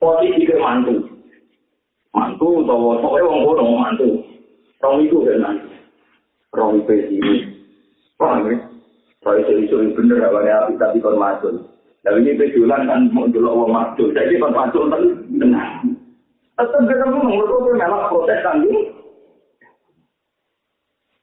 [0.00, 1.04] Posisi ke mantu.
[2.16, 4.08] Mantu atau pokoknya orang bodoh mantu.
[4.80, 5.60] Orang itu kan.
[6.56, 7.55] Itu ini.
[8.16, 8.56] Paham ya?
[9.20, 11.66] Kalau isu-isu yang bener, awalnya api tapi kon masuk.
[12.06, 14.14] Tapi ini pejulan kan mau dulu orang masuk.
[14.14, 15.02] Jadi kon masuk kan
[15.36, 15.68] benar.
[16.56, 18.80] Tetap kita ngomong, mereka pun memang protes kan ini.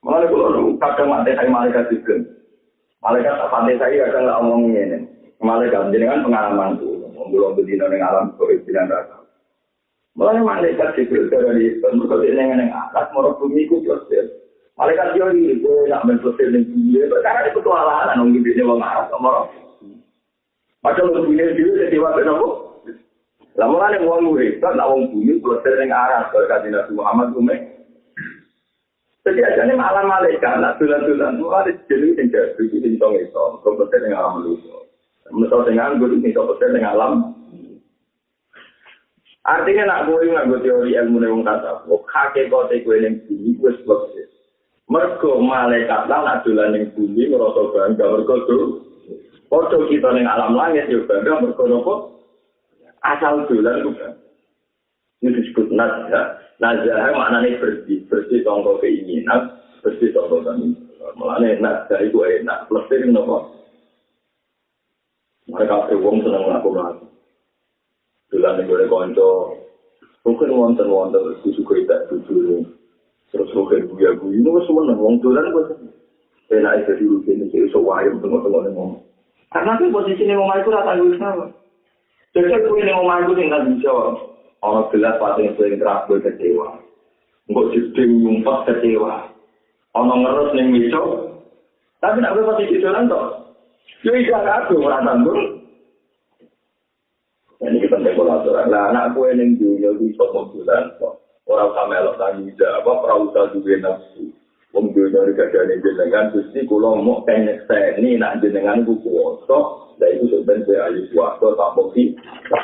[0.04, 2.16] Malah kalau kadang mati saya malaikat juga.
[3.02, 5.00] Malaikat tak pandai saya kadang nggak ngomong ini.
[5.40, 6.92] Malaikat jadi kan pengalaman tuh.
[7.32, 9.08] Belum berdina dengan alam covid sembilan belas.
[10.14, 14.43] Malah malaikat juga dari mereka ini yang atas, mau bumi ku proses.
[14.74, 19.14] Malaikat yo iki gue nak menfosil ning piye, perkara itu petualangan nang ngene wong Arab
[19.14, 19.22] kok
[20.84, 22.48] Padahal untuk bumi itu jadi waktu nopo.
[23.54, 27.56] Lah mulane wong murid kan wong bumi proses ning Arab kalau kanjeng Nabi Muhammad kume.
[29.24, 33.46] Jadi aja nih malam malaikat, nak tulan-tulan, tuh ada jadi yang jadi itu tong itu,
[33.64, 34.76] kompeten dengan alam manusia.
[35.32, 37.14] Menurut dengan guru ini kompeten dengan alam.
[39.48, 44.12] Artinya nak gue nggak teori ilmu wong kata, kakek kau gue yang bumi gue sebab
[44.94, 48.66] Mergo malaikat lan adolan ning bumi ngrasa bangga mergo tuh.
[49.50, 51.94] Padha kita ning alam langit yo bangga mergo nopo?
[53.02, 54.14] Asal dolan ku kan.
[55.26, 56.38] Ini disebut nazah.
[56.62, 58.06] Nazah maknanya bersih.
[58.06, 59.58] Bersih tongko keinginan.
[59.82, 61.18] Bersih tongko keinginan.
[61.18, 62.70] Mulanya nazah itu enak.
[62.70, 63.50] Ini nopo?
[65.50, 67.10] Mereka wong seneng mlaku-mlaku.
[68.30, 69.30] Dolan ning gone kanca.
[70.22, 72.83] Mungkin wonten wonten susu kita tujuh
[73.34, 75.74] terus mungkin buya buya ini wes seneng wong dolan wes
[76.54, 79.02] enak itu di rutin ini so wayang tengok-tengok nih ngomong.
[79.50, 81.46] Karena kan posisi nih ngomong itu rata gue sama.
[82.34, 83.94] Jadi aku ini ngomong itu tinggal bisa.
[84.64, 86.80] Orang gelas pasti yang sering terakhir kecewa.
[87.52, 89.14] Enggak jadi nyumpah kecewa.
[89.94, 91.04] Orang ngerus nih miso.
[92.00, 93.56] Tapi nak gue posisi dolan toh.
[94.04, 95.64] Yo iya aku ora tanggung.
[97.64, 98.68] Ini kita kolaborasi.
[98.68, 101.23] Nah, anak gue yang dunia itu bisa mobilan kok.
[101.44, 104.32] Orang sama elok tanggung jawab, ora usah juga nafsu.
[104.72, 107.68] Wong dunia ini kadang jenengan, Gusti kula mau kenyek
[108.00, 109.60] ini nak jenengan ku kuwasa.
[110.02, 112.04] Lah itu sebenarnya ayu kuwasa tak mesti.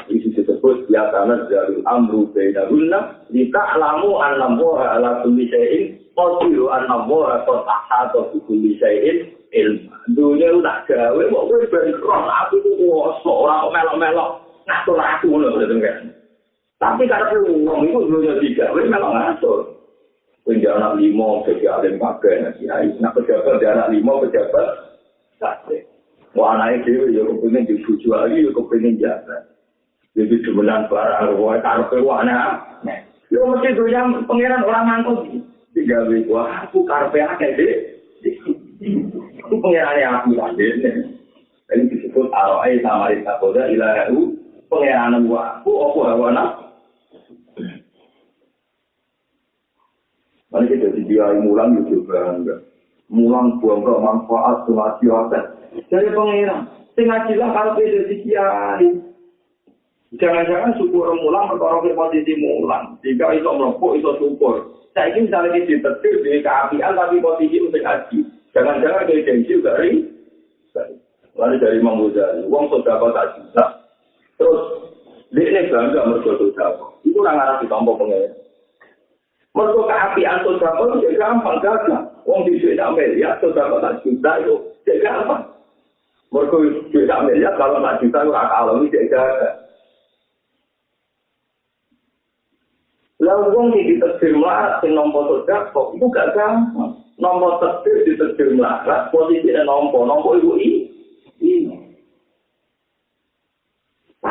[0.09, 3.19] Itu disebut ya karena dari amru beda guna.
[3.29, 9.91] Jika alamu anamora ala kulli syai'in, qadiru anamora qad ahata bi kulli syai'in ilmu.
[10.15, 14.29] Dunia itu tak gawe, kok gue ben roh aku kuwasa ora melok-melok
[14.65, 16.18] ngatur aku ngono kan.
[16.79, 19.59] Tapi karena wong itu dunia tiga, gue melok ngatur.
[20.47, 22.87] Punya anak lima, jadi alim pakai nak kiai.
[23.03, 24.67] Nak pejabat dia anak lima, pejabat.
[26.33, 29.37] Wah anaknya dia, ya kepengen dibuju lagi, ya kepengen jasa.
[30.15, 32.63] Jadi demenan barang, wah karpe wana.
[33.27, 35.19] Ya mesti itu yang pengiran orang ngangkut.
[35.75, 37.75] Tiga wih, wah aku karpe akeh deh.
[38.23, 40.65] Itu pengirannya aku lagi.
[41.69, 44.33] Ini disebut aro'ai samarita koda ilahahu.
[44.71, 46.58] Pengiran aku, aku hawa nafsu.
[50.49, 52.65] Nanti kita dia mulang itu bangga.
[53.09, 55.43] Mulang buang ke manfaat sunati aset.
[55.89, 56.65] Jadi pengiran.
[56.97, 58.89] Tengah sila kalau di kiai.
[60.17, 62.97] Jangan-jangan syukur mulang perkara ke posisi mulang.
[63.05, 64.73] Jika itu merokok, itu syukur.
[64.97, 68.19] Saya ingin misalnya di ditetir di keapian tapi posisi untuk haji.
[68.57, 70.09] Jangan-jangan ke gengsi juga ring.
[71.37, 73.65] Lalu dari Imam Ghazali, uang sudah tak juta.
[74.35, 74.61] Terus,
[75.31, 76.69] dia ini bangga mereka sudah.
[77.05, 78.38] Itu orang-orang ditompok pengiran.
[79.59, 82.07] Mereka keapian sodako itu gampang, gagal.
[82.23, 84.55] Wong di duit miliar, sodako tak juta itu
[85.03, 85.51] gampang.
[86.31, 86.55] Mereka
[86.95, 89.51] duit miliar, kalau tak juta itu akal ini gagal.
[93.19, 96.95] Lalu wong di tersir melarat, yang nombor sodako, itu gak gampang.
[97.19, 100.88] Nombor tersir di tersir melarat, posisinya nombor, nombor itu ini.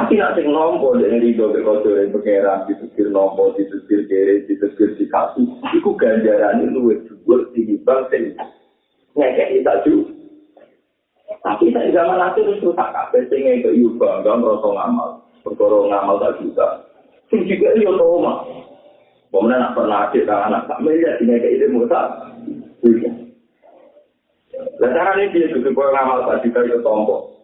[0.09, 4.97] Tapi nak sing nompo dari rido ke kotor yang pengeran ditekir nompo, ditekir kiri, ditekir
[4.97, 5.45] dikasih.
[5.77, 8.33] Iku ganjaran itu dhuwur tinimbang sing
[9.13, 10.09] ngekek taju.
[11.45, 15.11] Tapi saya zaman nanti terus rusak kabeh sing ngekek yo bangga merasa ngamal.
[15.45, 16.89] Perkara ngamal tak juga.
[17.29, 18.49] Sing juga yo toma.
[19.29, 22.01] Pemenang nak pernah adik anak tak melihat ini kayak ide musa.
[24.81, 27.38] Lah carane dia juga ngamal tak juga yo tombo.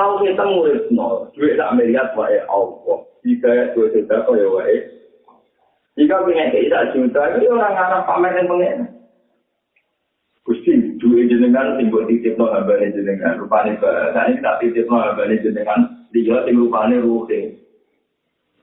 [0.00, 3.04] Tahu kita murid nol, duit tak melihat wae Allah.
[3.20, 4.80] Jika dua juta kau ya wae.
[6.00, 8.88] Jika punya kita juta, itu orang anak pamer yang.
[10.40, 13.36] Gusti, duit jenengan timbul titip no abane jenengan.
[13.44, 16.08] Rupane bahasa ini tak titip no abane jenengan.
[16.16, 17.60] Dia timbul rupane ruhe.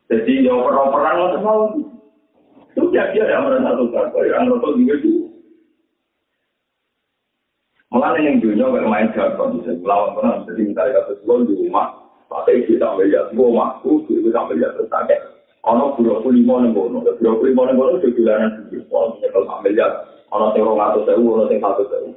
[0.10, 1.62] Jadi yang perang-perang mau mau.
[2.73, 4.10] Itu jadi ada merasa tukar.
[4.26, 5.13] Yang merasa juga itu.
[7.98, 11.88] Mulai yang dunia kayak main jargon, bisa melawan pernah, jadi misalnya kata sekolah di rumah,
[12.30, 15.18] pakai isi sampai lihat gue mampu, itu sampai lihat terus kakek.
[15.66, 19.18] Ono dua puluh lima nih bono, dua puluh lima nih bono itu bulanan tujuh, kalau
[19.18, 19.92] nyekel sampai lihat,
[20.30, 22.10] ono yang orang atau sewu, ono yang satu sewu.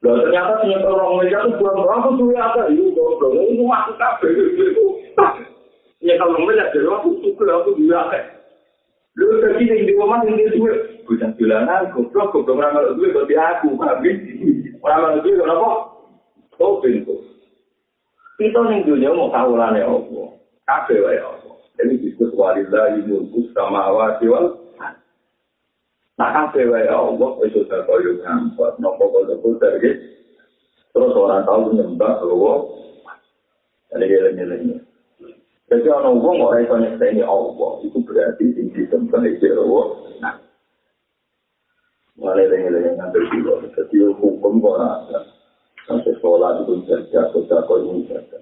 [0.00, 3.96] Dan ternyata nyekel orang miliar itu bukan berapa tuh ya ada, itu goblok, itu masuk
[4.00, 4.84] kafe, itu
[6.00, 8.26] nyekel orang miliar, jadi aku suka, aku juga kayak.
[9.16, 13.34] Lu terkini di rumah yang dia duit, bukan bulanan, goblok, goblok orang kalau duit berarti
[13.40, 14.04] aku, paham
[14.84, 15.70] Orang itu kenapa?
[16.60, 17.16] Oh pintu.
[18.36, 20.22] Kita nih dunia mau kawulannya apa?
[20.68, 21.50] Kafe wae apa?
[21.80, 24.60] Jadi disebut walillah mulku sama wasiwal.
[26.20, 29.90] Nah kafe wae Allah itu koyo ngampot, nopo koyo dari
[30.96, 32.54] Terus orang tahu nyembah bahwa
[33.92, 34.85] jadi geleng-gelengnya.
[35.66, 39.86] Jadi orang uang orang itu nyekseni Allah, itu berarti tinggi tempat itu Allah.
[40.22, 40.34] Nah,
[42.38, 43.54] dengan dengan ngambil dulu.
[43.74, 45.20] Jadi hukum kok ada.
[45.90, 48.38] Sampai sekolah itu saja, saja kau ini saja.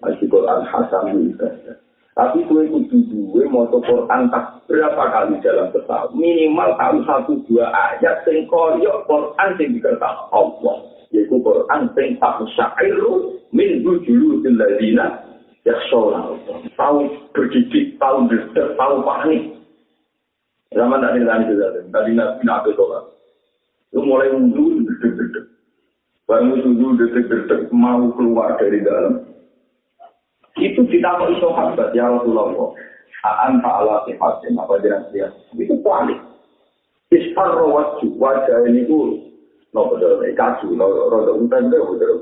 [0.00, 1.76] Masih Quran Hasan ini saja.
[2.12, 6.12] Tapi kue kudu moto Quran tak berapa kali dalam setahun.
[6.12, 10.76] Minimal tahu satu dua ayat sing koyok Quran sing dikertas Allah.
[11.08, 15.31] Yaitu Quran sing tak syairu min bujulu dilladina
[15.62, 16.38] ya sholat.
[16.74, 16.98] Tahu
[17.34, 19.42] berdidik, tahu berdek, tahu panik.
[20.72, 23.04] Zaman tadi tadi juga tadi nabi nabi sholat.
[23.92, 25.44] Lu mulai wudhu, dedek-dedek.
[26.24, 29.20] Barang wudhu, dedek-dedek, mau keluar dari dalam.
[30.56, 32.72] Itu ditakut sahabat ya Rasulullah.
[33.22, 35.28] Aan ta'ala sifatin apa jelas dia.
[35.56, 36.20] Itu paling.
[37.12, 39.20] Ispar wajah wajah ini ku
[39.76, 42.16] no betul kaju no roda untan deh betul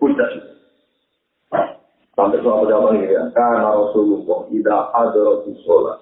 [0.00, 0.32] betul.
[2.18, 3.30] Sampai suatu jawaban ini ya.
[3.30, 5.24] Karena Rasulullah tidak ada
[5.62, 5.98] sholat.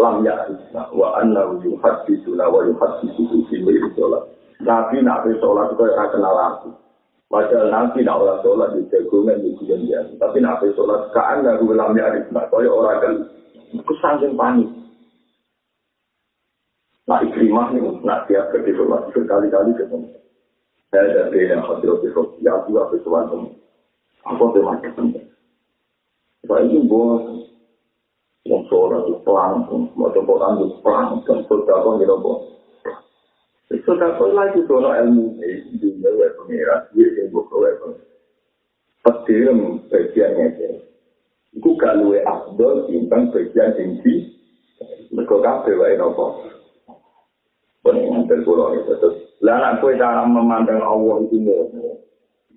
[0.00, 3.60] Lam ya'isna wa anna yuhadisuna wa yuhadisuhu fi
[3.92, 4.24] sholat.
[4.64, 6.72] Nabi nabi sholat itu ya kenal aku.
[7.28, 11.76] Padahal nanti nak orang sholat di jagungan di kuliah Tapi nabi sholat kaan nggak gue
[11.76, 12.40] lam ya'isna.
[12.48, 13.14] Kaya orang kan
[13.84, 14.68] kesangking panik.
[17.04, 20.08] Nah ikrimah nih, nak tiap pergi sholat berkali-kali ketemu.
[20.88, 22.08] Saya ada yang di
[22.40, 23.52] ya juga sesuatu.
[24.24, 25.29] Aku tuh macam
[26.50, 27.46] Ini bos,
[28.42, 32.40] yang sholat itu perang, mau coba itu perang, dan berdakwah gitu bos.
[33.70, 38.06] Berdakwah lagi soal ilmu ini, dunia wa pengira, dia yang buka wa pengira.
[39.00, 39.58] Petirem
[39.88, 40.68] bagiannya itu.
[41.56, 44.30] Itu gak luwe abdol, timbang bagian tinggi,
[45.10, 46.46] mereka kabeh wae nopo.
[47.80, 49.16] Pening terpulau itu terus.
[49.40, 52.09] Lah anak kue cara memandang Allah itu ngono.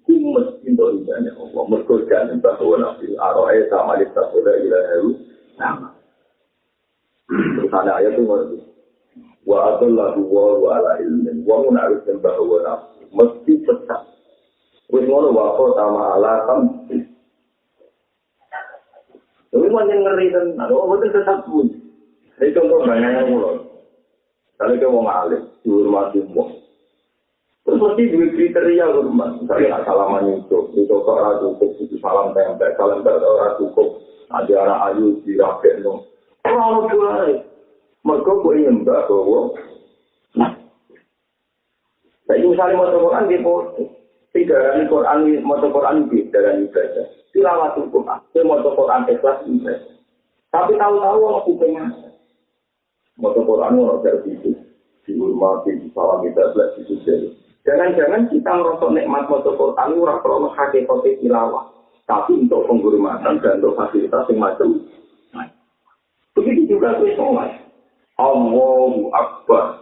[0.03, 1.63] Itu mesti hidupnya Allah.
[1.63, 5.11] Mereka jangan bahwa nabi Aro'e sama di Tasoda ila heru.
[5.55, 5.89] Sama.
[7.31, 8.57] Terus ada ayat itu ngerti.
[9.47, 11.47] Wa adallahu wa ala ilmin.
[11.47, 13.07] Wa mun harus bahwa nabi.
[13.15, 14.01] Mesti sesat.
[14.91, 16.61] Wis ngono wa kota ma'ala kam.
[19.53, 20.45] Tapi mau yang ngeri kan.
[20.65, 21.67] Aduh, betul sesat pun.
[22.41, 23.61] Ini contoh banyak yang mulai.
[24.57, 26.62] Kalau kita mau ngalih, dihormati wong.
[27.63, 29.39] Terus mesti dua kriteria hormat.
[29.39, 34.03] Misalnya nak salaman itu, itu kok ora cukup, itu salam tempel, salam tempel ora cukup.
[34.35, 35.93] Ada anak ayu di rakyat itu.
[36.43, 37.39] Orang mulai.
[38.03, 39.39] Mereka kok ingin mbak bahwa.
[40.35, 40.51] Nah.
[42.27, 43.37] Jadi misalnya mau Quran di
[44.33, 47.05] tidak ada Quran, mau Quran di dalam ibadah.
[47.31, 49.93] Tilawat hukum, dia mau Quran ikhlas ibadah.
[50.51, 51.85] Tapi tahu-tahu orang hukumnya.
[53.21, 54.51] Mau Quran orang dari itu.
[55.05, 56.43] Dihormati, salam kita,
[56.79, 57.29] di sini.
[57.63, 61.71] Jangan-jangan kita merosot nikmat moto Quran ora krono hakikat tilawah,
[62.03, 64.83] tapi untuk penghormatan dan untuk fasilitas yang macam.
[66.35, 67.55] Begitu juga kue sholat.
[68.19, 69.79] Allahu Akbar.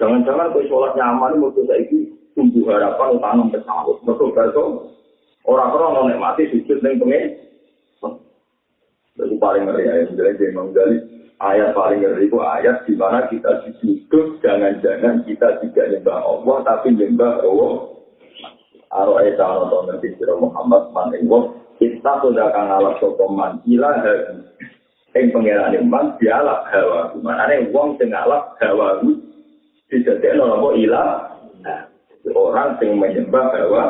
[0.00, 4.00] Jangan-jangan kue sholat nyaman itu saya ini tumbuh harapan tanam pesawat.
[4.08, 4.88] Betul betul.
[5.44, 7.36] Orang krono nikmati sujud yang pengen.
[9.18, 14.38] Itu paling ngeri ya, jadi menggali ayat paling ngeri itu ayat di mana kita dituduh
[14.42, 17.74] jangan-jangan kita tidak nyembah Allah tapi nyembah Allah.
[18.88, 24.00] Aro ayat atau nanti sira Muhammad maning wong kita sudah akan alat sokoman ilah
[25.12, 29.04] yang pengiran iman dialak hawa mana wong sing alak hawa
[29.92, 31.08] dijadikan apa ilah
[32.32, 33.84] orang yang menyembah hawa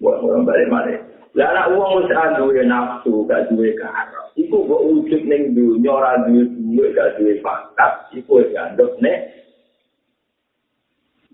[0.00, 0.96] Wah, orang balik mana?
[1.36, 2.08] Lah anak wong wis
[2.40, 4.19] duwe nafsu, gak duwe karep.
[4.50, 9.30] Iku kok wujud ning dunya ora duwe duwe, gak duwe pangkat, iku wis ngandhut nek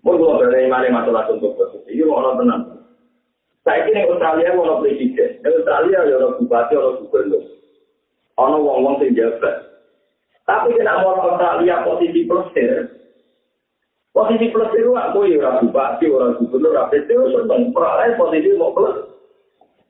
[0.05, 2.77] Mau gue berani mana masalah untuk proses ini, mau tenang.
[3.65, 7.43] Saya kira Australia mau presiden, di Australia ya orang bupati, orang gubernur,
[8.37, 9.57] orang wong-wong sing jabat.
[10.45, 13.01] Tapi kena mau Australia posisi plesir,
[14.13, 17.63] posisi plesir aku ya orang bupati, orang gubernur, orang presiden, seneng.
[17.73, 19.09] Peralatan posisi mau plesir.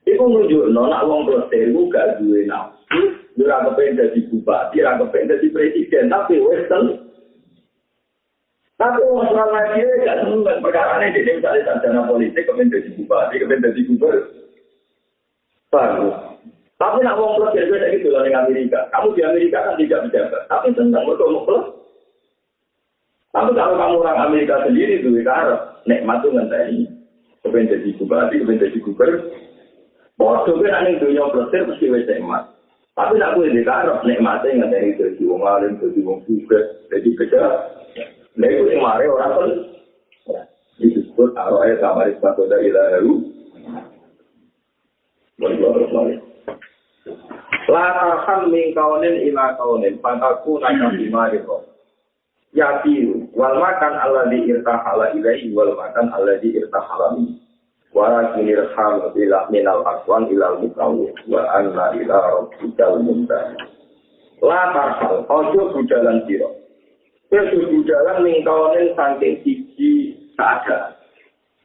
[0.07, 5.29] Iku nunjuk nona wong plesir iku gak duwe nafsu, ora kepen dadi bupati, ora kepen
[5.29, 6.65] dadi presiden, tapi wis
[8.77, 13.41] Tapi wong selama dia gak seneng perkara ini di misalnya sarjana politik, kepen dadi bupati,
[13.41, 14.25] kepen dadi gubernur.
[15.73, 16.17] Bagus.
[16.77, 18.85] Tapi nak wong plesir gue gitu loh di Amerika.
[18.93, 21.65] Kamu di Amerika kan tidak menjaga, tapi senang betul mau plus.
[23.33, 25.57] Tapi kalau kamu orang Amerika sendiri tuh, karena
[25.89, 26.85] nikmat tuh ngenteni.
[27.41, 29.21] Kepen jadi bupati, kepen jadi gubernur.
[30.17, 32.56] Bodoh kan ane dunia plesir mesti wis emas.
[32.97, 37.13] Tapi nak kuwi dikaro nikmate ngateni dadi wong alim, dadi wong sugih, dadi.
[38.41, 39.51] Nek kuwi sing mare ora pun.
[40.81, 43.21] Iki disebut aro ayat kamar sepatu dari lalu.
[47.69, 51.69] La tarham min kaunin ila kaunin, pantaku naka bimari kok.
[52.57, 57.46] Yakiru, wal makan Allah di irtahala ilaihi, wal makan Allah di irtahala minhi.
[57.97, 63.57] Wala kinir ham ila minal aswan ilal mukawu wa anna ila rabbikal muntah
[64.41, 66.49] la tarhal ojo budalan sira.
[67.33, 70.93] Yesus budalan ning kawanen saking siji keadaan.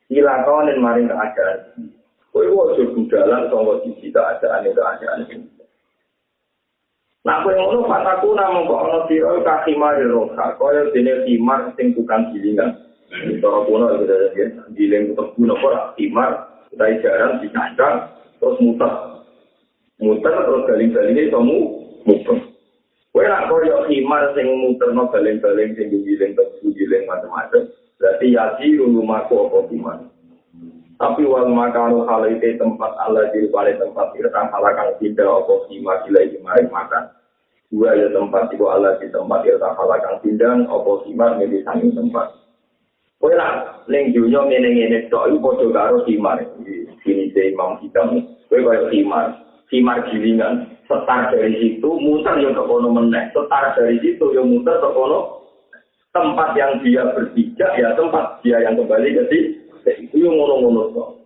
[0.08, 1.92] Ila kawanen maring keadaan.
[2.32, 5.20] Kowe ojo budalan sangka siji keadaan itu keadaan.
[7.22, 12.34] Nah, kowe ngono fataku namung kok ana sira kakimar roha, kaya dene timar sing tukang
[12.34, 12.81] gilingan.
[13.12, 18.08] Cara kuno itu ada ya, giling guna ora timar, kita jarang dikandang,
[18.40, 18.92] terus muter.
[20.00, 21.40] Muter terus galing-galingnya itu
[22.08, 22.38] muter.
[23.12, 27.68] Kowe nak koyo himar sing muterno baling-baling sing giling terus giling macam-macam.
[28.00, 30.06] Berarti yati rumahku apa gimana?
[30.96, 36.20] Tapi wal makanu halaite tempat Allah di balik tempat irkang halakan tidak apa himar gila
[36.24, 37.04] himar makan.
[37.68, 42.41] Dua ya tempat itu Allah di tempat irkang halakan tidak apa himar di samping tempat.
[43.22, 46.42] Kowe lah ning dunya ngene-ngene tok iku padha karo himar.
[47.06, 48.18] Ini Imam Hidam.
[48.50, 49.38] Kowe koyo himar.
[49.70, 50.72] Himar gilingan.
[50.92, 55.40] setar dari situ muter yang ke kono meneh setar dari situ yang muter ke kono
[56.12, 59.22] tempat yang dia berpijak ya tempat dia yang kembali ke
[59.88, 61.16] itu yang ngono-ngono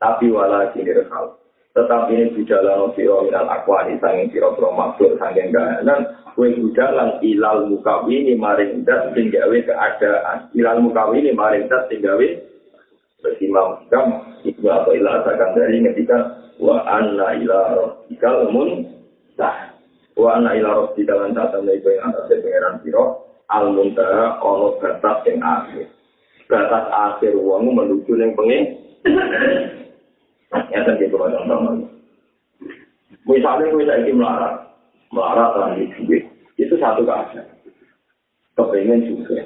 [0.00, 1.36] tapi wala kini hal
[1.70, 7.70] tetap ini budalan siro minal akwani sanging siro pro makhluk sanging gahanan kue budalan ilal
[7.70, 10.50] mukawini maring das tinggawe keadaan.
[10.56, 12.26] Ilal mukawini maring das tinggawe
[13.20, 18.88] bersimam kam itu atau ilal asakan dari ketika wa anna ila rabbikal mun
[19.36, 19.76] sah
[20.16, 23.04] wa ana ila rabbi dalan tatan iku ing atas pangeran sira
[23.52, 25.86] al muntara ono batas sing akhir.
[26.50, 28.62] Batas akhir wong menuju ning pengen
[30.50, 31.58] ya kan gitu contoh
[33.26, 34.54] misalnya gue saya melarat
[35.14, 36.24] melarat dan duit
[36.58, 37.46] itu satu keadaan
[38.58, 39.38] kepengen juga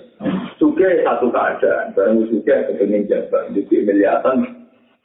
[0.57, 4.37] juga satu keadaan barang juga kepengen jabat jadi miliatan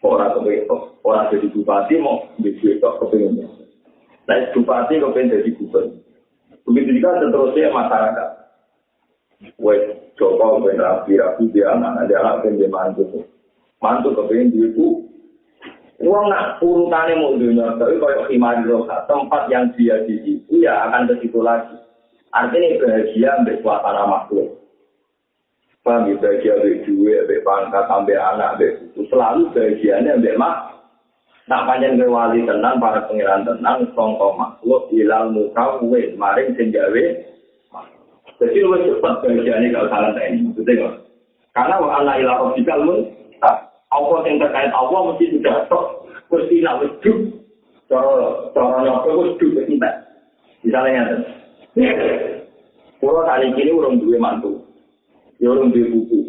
[0.01, 0.65] orang kepengen
[1.03, 3.59] orang jadi bupati mau jadi kepengen
[4.29, 6.05] Nah, bupati kok pengen jadi gubernur.
[6.69, 8.29] Begitu juga seterusnya masyarakat.
[9.57, 13.25] Wes Joko pengen rapi rapi dia anak dia anak pengen dia mantu.
[13.81, 15.08] Mantu kepengen dia itu.
[15.99, 20.87] Uang nak urutannya mau dunia, tapi kalau himari roha, tempat yang dia di situ ya
[20.87, 21.75] akan ke situ lagi.
[22.31, 24.63] Artinya bahagia ambil suasana makhluk.
[25.83, 29.01] Paham ya, bahagia ambil duit, ambil pangkat, ambil anak, ambil itu.
[29.11, 30.77] Selalu bahagianya ambil makhluk.
[31.49, 37.03] Nak panjang ke wali tenang, para pengiran tenang, songko makhluk, ilal muka, uwe, maring, senjawe.
[38.39, 40.95] Jadi lu cepat bagiannya kalau salah nggak?
[41.51, 42.99] Karena wa anak ilah robbikal mun,
[43.89, 47.17] Allah yang terkait Allah mesti sudah tok, mesti nak wujud,
[47.89, 48.13] cara
[48.53, 49.91] cara nyokok wujud, kita.
[50.61, 51.25] Misalnya
[51.73, 52.39] nggak
[52.99, 54.59] Pulau tadi kini urung duwe mantu,
[55.39, 56.19] ya urung duwe buku.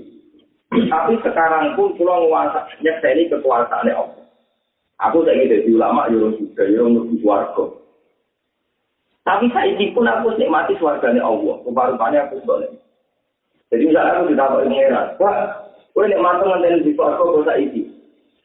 [0.71, 4.23] Tapi sekarang pun pulau nguasa nyekseni kekuasaan Allah.
[5.03, 7.65] Aku saya ingin jadi ulama, ya juga, ya lebih suarga.
[9.27, 11.59] Tapi saya pun aku nikmati suarganya Allah.
[11.67, 12.71] Rupa-rupanya aku boleh.
[13.73, 17.83] Jadi misalnya aku ditambah pengeran, wah, gue nikmati nganteni di suarga, gue saya ini.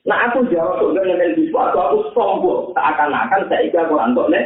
[0.06, 2.74] Nah aku jawab surga nganteni di suarga, aku sombong.
[2.74, 4.46] Seakan-akan saya ini aku antok nih.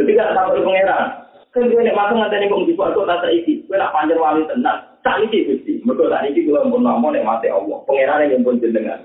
[0.00, 1.04] Ketika sampai pengeran,
[1.52, 3.52] kan gue nikmati nganteni kok di suarga, tak ini.
[3.66, 5.72] Gue nak panjang wali tenang, tak ini gusti.
[5.84, 7.78] Betul, tak ini gue pun nama nikmati Allah.
[7.84, 9.00] Pengeran yang pun jenengan.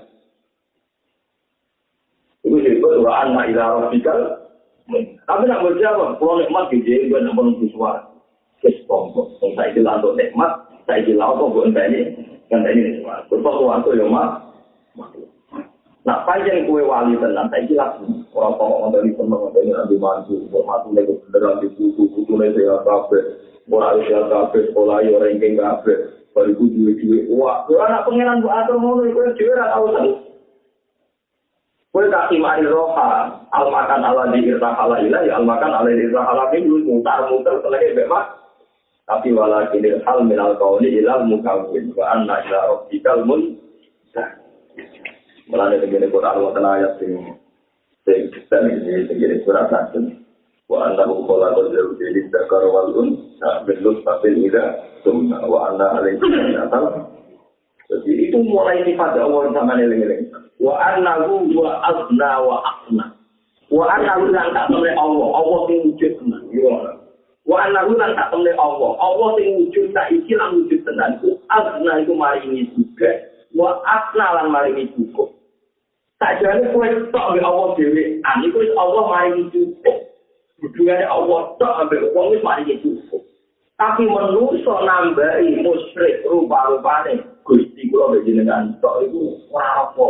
[2.46, 4.48] Itu disebut wa anna ila rabbikal
[5.28, 8.08] Tapi nak berjawab, kalau nikmat di jadi gue nak menunggu suara.
[8.64, 10.50] Kestompok, saya kira untuk nikmat,
[10.88, 12.00] saya kira apa gue entah ini,
[12.48, 13.20] entah ini suara.
[13.28, 14.28] Betul waktu yang mah,
[16.08, 18.00] Nah, panjang kue wali tenang, saya kira
[18.32, 22.32] orang tua orang dari teman orang ini nanti mantu, matu lagi beneran di buku, buku
[22.32, 23.18] nih saya kafe,
[23.68, 25.92] orang saya kafe, sekolah orang yang kafe,
[26.32, 29.86] baru gue duit wah, anak pangeran bu atur mau nih, gue juara tahu
[31.88, 36.20] Kue kaki mari roha, al makan ala di irta ya al makan ala di irta
[36.20, 38.47] hala minggu, mutar mutar selagi bebas.
[39.08, 43.56] Tapi wala kini hal minal kauli ilah mukawin, wa anna ilah robbikal mun.
[45.48, 47.16] Melanda begini Quran wa tanah ayat sing
[48.04, 50.12] kita ini begini surat satu.
[50.68, 53.08] Wa anna hukola kodzau jadi dakar wal un,
[53.40, 56.20] nah belum tapi ida, sumna wa anna alaihi
[56.68, 57.08] sallam.
[57.88, 60.28] Jadi itu mulai sifat Allah sama neling-neling.
[60.60, 63.16] Wa annahu wa azna wa asna.
[63.72, 66.44] Wa annahu lan tak temne Allah, Allah sing wujud tenan.
[67.48, 71.16] Wa annahu lan tak temne Allah, Allah sing wujud tak iki lan wujud tenan.
[71.24, 73.24] Ku azna iku mari ini juga.
[73.56, 75.32] Wa asna lan mari ini cukup.
[76.20, 79.96] Tak jane kowe tok ambek Allah dhewe, ani kowe Allah mari ini cukup.
[80.60, 83.24] Hubungannya Allah tok ambek wong wis mari ini cukup.
[83.80, 90.08] Tapi menungso nambahi musyrik rupa-rupane Gusti kula mbek jenengan tok iku ora apa.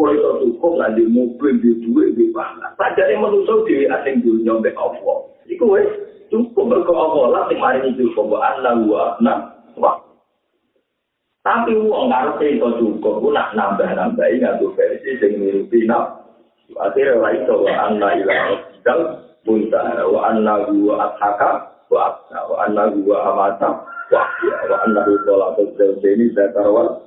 [0.00, 2.72] Kowe iso cukup lan mobil di duit di pangan.
[2.80, 5.28] Padahal menungso dhewe asing dunya mbek Allah.
[5.44, 9.94] Iku wis cukup Allah lah sing maringi cukup wa Allah wa na wa.
[11.46, 16.26] Tapi wong ngarepe iso cukup ku nak nambah-nambahi nganggo versi sing mirupi nak.
[16.74, 19.00] Akhirnya wa iso wa anna ila rabbikal
[19.46, 21.50] muntaha wa anna wa athaka
[21.92, 23.70] wa asna wa annahu wa amata
[24.10, 24.22] wa
[24.66, 26.98] wa annahu qala tadzawjani zakar wal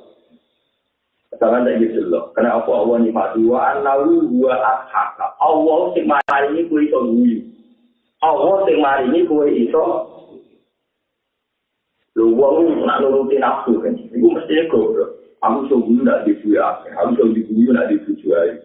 [1.38, 2.34] Jangan tak gitu loh.
[2.34, 5.38] Karena apa Allah nyifati wa annahu huwa ashaka.
[5.38, 6.88] Allah sing ini kuwi.
[8.26, 9.84] Allah sing ini kuwi iso
[12.18, 13.94] Lho wong nak nuruti nafsu kan.
[13.94, 15.38] Iku mesti goblok.
[15.46, 16.90] Aku iso guyu nak dibuyu akeh.
[16.98, 18.58] Aku iso diguyu nak dibuju ae.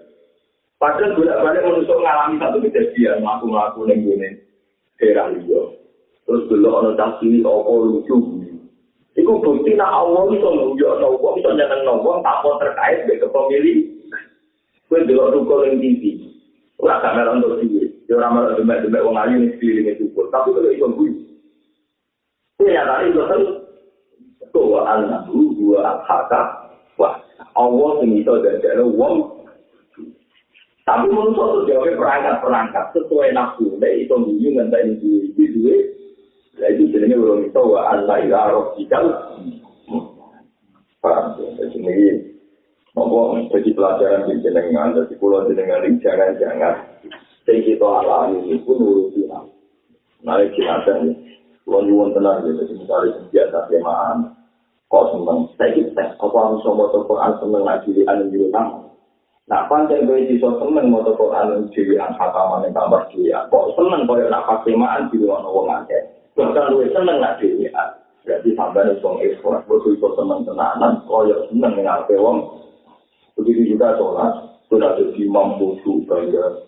[0.80, 4.28] Padahal bolak-balik manusia ngalami satu kejadian melaku-melaku ning gone
[4.96, 5.62] daerah liya.
[6.24, 8.16] Terus dulu ana tasiri apa lucu
[9.12, 13.78] Iku bukti nak Allah iso nguyo ana wong iso nyeneng wong tanpa terkait dengan kepemilih.
[14.88, 16.24] Kowe delok rukun ning TV.
[16.80, 17.91] Ora kamera untuk TV.
[18.12, 20.28] Ya ora malah demek-demek wong ayu ning TV ning rukun.
[20.28, 21.16] Tapi kalau iso nguyo.
[22.60, 23.40] Kowe ya tadi iso kan
[24.52, 26.68] bahwa annahu dua haka
[27.00, 27.16] wah
[27.56, 29.16] Allah sing iso dadekno wong
[30.84, 33.80] tapi menurut tuh jawabnya perangkat-perangkat sesuai nafsu.
[33.80, 35.76] Nah, itu nguyu ngenteni duwe duwe
[36.60, 39.06] Jadi jenenge urung iso wa Allah ila rabbikal
[41.00, 41.94] Paham ya, jadi ini
[42.92, 46.91] Ngomong jadi pelajaran di jenengan, jadi pulau jenengan ini jangan-jangan
[47.42, 49.26] Sing kita alami pun urusi
[50.22, 51.10] Nah, ini jenazah ini
[51.62, 54.18] Pulau nyuwun tenang ya, jadi misalnya biasa semaan
[54.86, 58.92] Kok seneng, saya kita, apa harus sama Quran seneng lagi di anu nyuwun
[59.50, 63.34] Nah, pancen kowe iso seneng maca Quran dhewe an khataman ing kamar dhewe.
[63.50, 66.02] Kok seneng koyo pas semaan di wong akeh.
[66.32, 67.66] bahkan lu seneng lah dhewe
[68.22, 69.66] berarti sampean wong ikhlas.
[69.66, 72.62] Kok iso seneng tenanan koyo seneng ning ape wong?
[73.34, 74.32] Begitu juga sholat.
[74.70, 76.64] Sudah jadi imam khusyuk bangga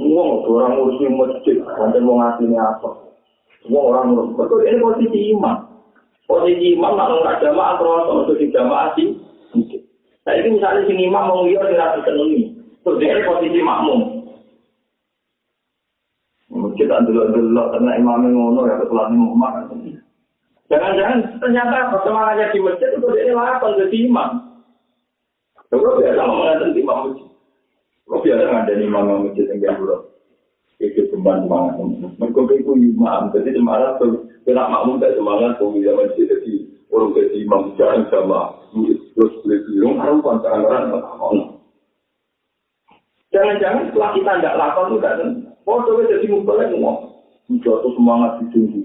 [0.00, 2.88] Wong orang ngurusi masjid, nanti mau ngasih apa?
[3.68, 5.56] Wong orang ngurusi, betul ini posisi imam.
[6.24, 9.12] Posisi imam nak nggak jamaah terus untuk di jamaah sih.
[10.24, 14.20] Nah ini misalnya si imam mau lihat tidak disenangi, terus dia posisi makmum.
[16.80, 19.54] kita dulu-dulu karena imamnya ngono ya ketulan imam
[20.70, 24.30] jangan-jangan ternyata persemangatnya di masjid itu jadi lakukan jadi imam
[25.70, 27.29] Kalau biasa mengatakan imam masjid
[28.10, 30.10] Kalau biasa ada imam masjid yang dulu
[30.80, 31.76] itu teman semangat
[32.16, 36.54] mereka itu imam jadi semangat tuh kena makmum tak semangat tuh bisa masjid jadi
[36.88, 38.40] orang jadi imam jangan sama
[39.12, 40.88] terus beli bilang harus pantangan
[41.20, 41.60] orang
[43.30, 45.18] Jangan-jangan setelah kita tidak lakukan itu tidak
[45.70, 46.98] Oh, coba jadi mumpulnya ngomong.
[47.62, 48.82] Jatuh semangat di tinggi.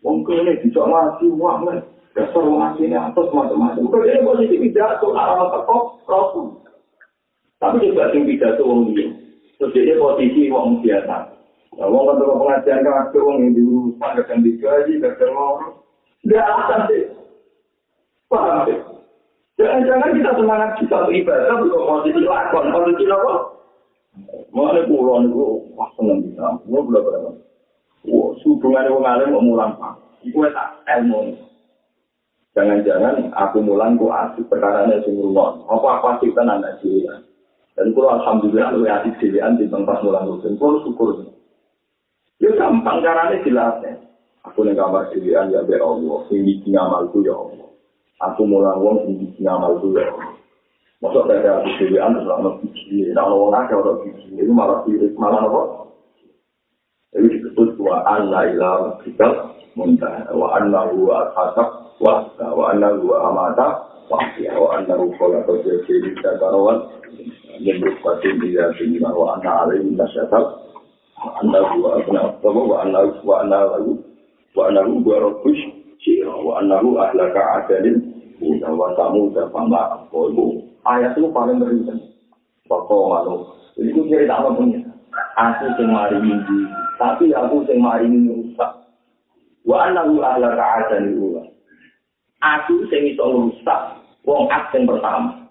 [0.00, 1.84] Wong kene bisa ngaji men.
[2.16, 3.84] Dasar ngaji ini atas macam-macam.
[3.84, 6.64] Bukan ini posisi pidato arah teko rasul.
[7.58, 9.10] Tapi juga sing pidato wong dia.
[9.58, 11.16] Terus dia posisi wong biasa.
[11.78, 15.74] Nah, wong kan pengajian kan ada wong yang diurusan kadang digaji, kadang ngomong.
[16.22, 17.04] Tidak akan sih.
[18.30, 18.78] Paham sih?
[19.58, 23.34] Jangan-jangan kita semangat kita beribadah bukan posisi lakon, posisi apa?
[24.54, 26.46] Mulane kula niku wah seneng bisa.
[26.62, 27.30] Kula kula berapa.
[28.06, 29.94] Wah, hubungane wong alim kok mulang Pak.
[30.22, 31.34] Iku tak ilmu.
[32.54, 35.66] Jangan-jangan aku mulang kok asik perkara ini sing rumon.
[35.66, 37.14] Apa apa sih anak dia.
[37.78, 40.58] Dan kula alhamdulillah luwih asik dhewean di tempat mulang rutin.
[40.58, 41.30] Kula syukur.
[42.42, 43.94] Ya gampang carane jelas ya.
[44.50, 46.26] Aku ning kamar dhewean ya be Allah.
[46.26, 47.70] Sing iki ngamalku ya Allah.
[48.18, 50.34] Aku mulang wong sing iki ngamalku ya Allah.
[50.98, 53.06] Masuk dari atas dewan terus lama biji.
[53.14, 55.62] Nah, kalau orang ada orang biji, itu malah sirik, malah apa?
[57.14, 61.30] Jadi disebut wa anna ila kita muntah wa anna huwa
[62.02, 64.18] wa wa anna huwa amata wa
[64.60, 66.88] wa anna huwa kola koja kiri karawan
[67.60, 70.44] dan berkuatin di sini wa anna alaihi nasyatab
[71.20, 74.00] wa anna huwa abna abtamu wa anna wa anna lahu
[74.56, 75.62] wa anna huwa rabbush
[76.44, 78.18] wa anna huwa ahlaka adalin
[78.64, 80.06] wa tamu dan pama
[80.88, 81.98] ayat itu paling berinten.
[82.68, 83.36] Pokok malu.
[83.78, 84.82] Itu cerita apa punya?
[85.38, 86.18] Aku sing mari
[86.98, 88.70] tapi aku sing mari rusak.
[89.64, 91.42] Wa anahu ahla ka'adani ula.
[92.48, 93.80] Aku sing iso rusak
[94.24, 95.44] wong at sing pertama.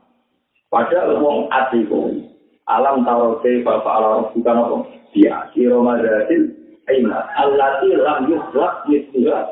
[0.73, 2.09] Padahal wong at iku
[2.65, 4.77] alam taro ke bapak ala bukan apa?
[5.13, 9.43] Dia kira madatil aina allati lam yukhlaq mithluha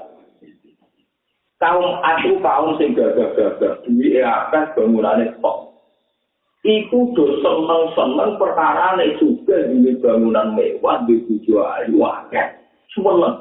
[1.59, 5.71] kaum aku kaum sing gagah-gagah duwe akeh bangunane kok
[6.63, 12.47] iku do seneng-seneng perkara nek juga di bangunan mewah di tujuh ayu akeh
[12.95, 13.35] semeneng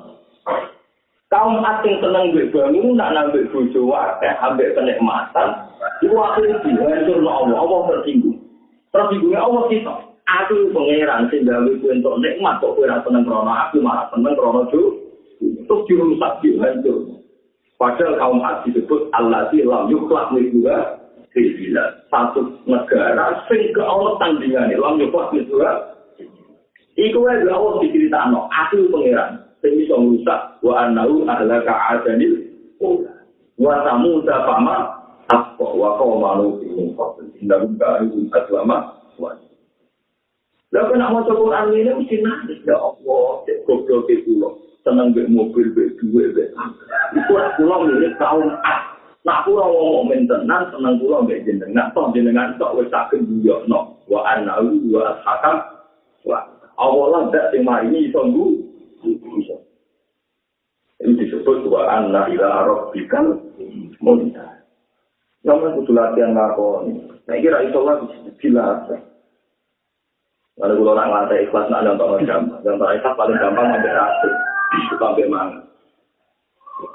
[1.34, 5.66] kaum asing seneng di bangunan nambah bojo akeh ambek kenikmatan
[5.98, 8.38] iku akhirnya dihancur no Allah Allah tersinggung.
[8.94, 9.94] Tersinggungnya Allah kita.
[10.24, 14.94] Aku sing gawe kuwi entuk nikmat kok ora seneng krono aku malah seneng krono jo.
[15.42, 17.18] Terus dirusak dihancur.
[17.74, 21.02] Padahal kaum asing disebut Allah di lam yukhlaq juga
[21.34, 21.82] Bila
[22.14, 25.98] satu negara sing ke Allah tandingannya, lam yukwa misura.
[26.94, 32.36] Iku wae Allah diceritakno, aku pangeran sing iso ngrusak wa annahu ahla ka'adanil
[32.84, 33.16] ula.
[33.56, 34.76] Wa samud fama
[35.32, 39.48] apa wa kau malu ini kau tidak buka itu agama wajib.
[40.68, 45.14] Lalu kena mau coba Quran ini mesti nangis ya Allah, cek goblok itu loh, seneng
[45.16, 46.50] be mobil be duit be
[47.14, 48.52] Itu aku pulang ini tahun
[49.24, 53.96] Nak pulang ngomong mentenan, seneng pulang be jenengan, toh jenengan toh wes sakit juga no,
[54.04, 55.64] wa anahu wa hakam,
[56.28, 56.44] wa
[56.76, 58.63] awalah dak tema ini tunggu,
[59.04, 59.56] bisa.
[61.04, 63.36] Ini disebut wa anna ila rabbikal
[64.00, 64.64] munta.
[65.44, 67.04] Namun kudu latihan ngakoni.
[67.28, 68.00] Nah kira iso lah
[68.40, 68.88] jelas.
[70.54, 72.62] Kalau orang lantai ikhlas nak nonton gampang.
[72.64, 74.28] Nonton ikhlas paling gampang ngambil rasa.
[74.74, 75.60] Itu sampai mana.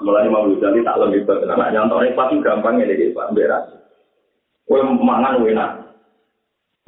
[0.01, 1.45] Mulai mau jadi tak lebih berat.
[1.45, 3.77] Nah nonton ikhlas itu gampang ya jadi Pak rasa.
[4.65, 5.71] Kue mangan enak.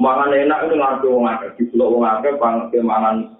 [0.01, 1.49] Mangan enak itu ngaku wong akeh.
[1.59, 3.30] Di pulau wong akeh pang mangan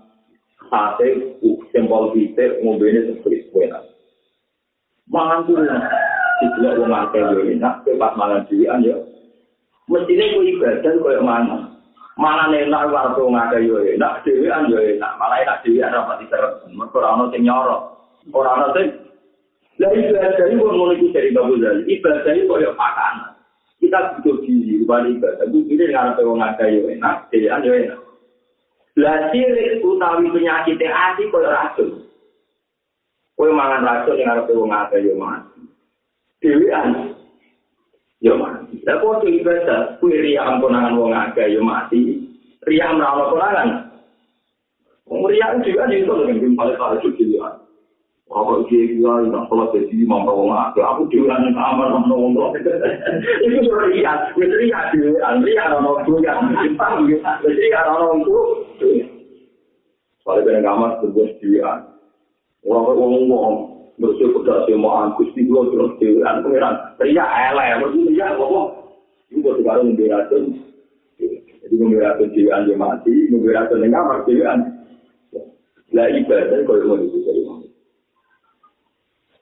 [0.71, 1.35] sate,
[1.75, 3.83] sempol pitik, mobilnya seperti enak.
[5.11, 5.59] Mangan tuh
[6.41, 9.05] Tidak wong akeh yo enak, kowe pas mangan dhewean yo.
[9.85, 11.69] Mestine kowe ibadah koyo mana?
[12.17, 15.21] Mana enak karo wong akeh yo enak, dhewean yo enak.
[15.21, 16.65] Malah enak pati terus.
[16.73, 17.77] Mergo ora ono sing nyoro.
[18.33, 18.87] Ora ono sing
[19.77, 21.81] Lah ibadah iki wong ngono iki dari Bapak Zali.
[21.89, 23.33] Ibadah iki koyo makanan.
[23.81, 25.45] Kita butuh gizi, balik ibadah.
[25.45, 27.99] Itu ini ngarepe wong akeh yo enak, dhewean yo enak.
[28.99, 32.03] Lah sirik utawi penyakit hati koyo racun.
[33.39, 35.61] Kowe mangan racun yang ngarepe wong akeh yo mati.
[36.43, 37.15] dewean.
[38.19, 38.83] Yo mati.
[38.83, 42.19] Lah kok iki ibadah kuwi riya ampunangan wong akeh yo mati.
[42.67, 43.69] Riya mrawon konangan
[45.11, 47.35] wong riya juga ning kono ning paling paling suci
[48.31, 52.07] Apa iki iki ya nek kula dadi mampu wong akeh aku dhewe nang kamar nang
[52.07, 52.63] wong kok
[53.43, 56.39] iki ora riya wis riya dhewe riya ora ono kuwi ya
[57.43, 59.03] iki ora ono kuwi
[60.21, 61.79] Soalnya kena kamar berbuat dhewean.
[62.61, 63.71] Wong-wong
[64.01, 68.69] bersih kuda semaan kusti gua terus dewan pengiran teriak elek bersih teriak ngomong
[69.29, 70.43] itu buat sekarang memberatkan
[71.61, 74.59] jadi memberatkan dewan dia mati memberatkan yang kamar dewan
[75.93, 77.50] lah ibadah kalau mau disebut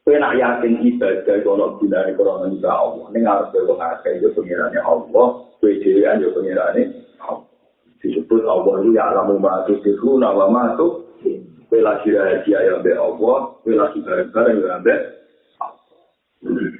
[0.09, 4.81] Kau nak yakin ibadah kalau bila ini korona juga Allah, ini harus berpengaruh itu pengirannya
[4.81, 5.27] Allah,
[5.61, 6.83] kue dewan itu pengirannya
[7.21, 7.45] Allah.
[8.01, 11.05] Disebut Allah itu ya alamu ma'atu sifu nawa ma'atu
[11.69, 14.95] Kue lagi rahasia yang be Allah, kue lagi bareng-bareng yang be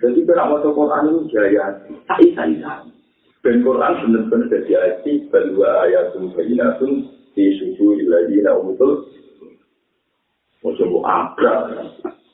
[0.01, 2.89] Jadi kena masuk Quran itu jaya tak isa-isa.
[3.45, 9.05] Ben Quran benar-benar jadi hati, berdua ayat bayinatun di susu iladina umutul.
[10.65, 11.38] Mau coba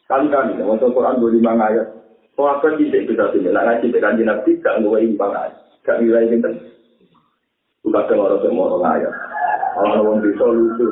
[0.08, 0.30] abrak.
[0.30, 1.88] Kali-kali, masuk Quran dua lima ayat.
[2.36, 5.56] Kau akan tidak bisa sini, lah ngaji dengan nabi gak nilai lima ayat,
[5.88, 6.54] gak nilai ini kan.
[7.88, 9.14] Udah orang semua orang ayat.
[9.80, 10.88] Orang-orang bisa lucu.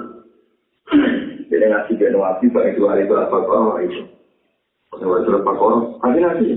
[1.51, 4.01] Jadi ngasih dia nabi baik dua hari berapa kau itu.
[4.93, 6.47] Kalau berapa kau, nanti nanti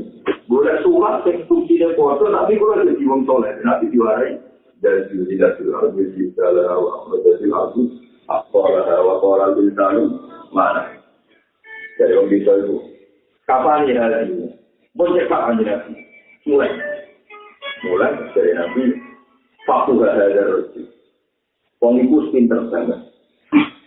[0.47, 4.39] boleh surat yang suci dan kuasa, tapi kalau ada jiwang soleh, nanti dua hari
[4.79, 7.83] dari sini tidak sudah berisi dalam waktu dari lagu
[8.29, 9.97] apa lah apa orang bintang
[10.53, 10.96] mana
[11.97, 12.77] dari orang bisa itu
[13.49, 14.53] kapan ya hari
[14.97, 15.77] boleh kapan ya
[16.45, 16.71] mulai
[17.85, 18.85] mulai dari nabi
[19.67, 20.83] Faktu gak ada rezeki.
[21.83, 23.03] Wong iku pinter sangat.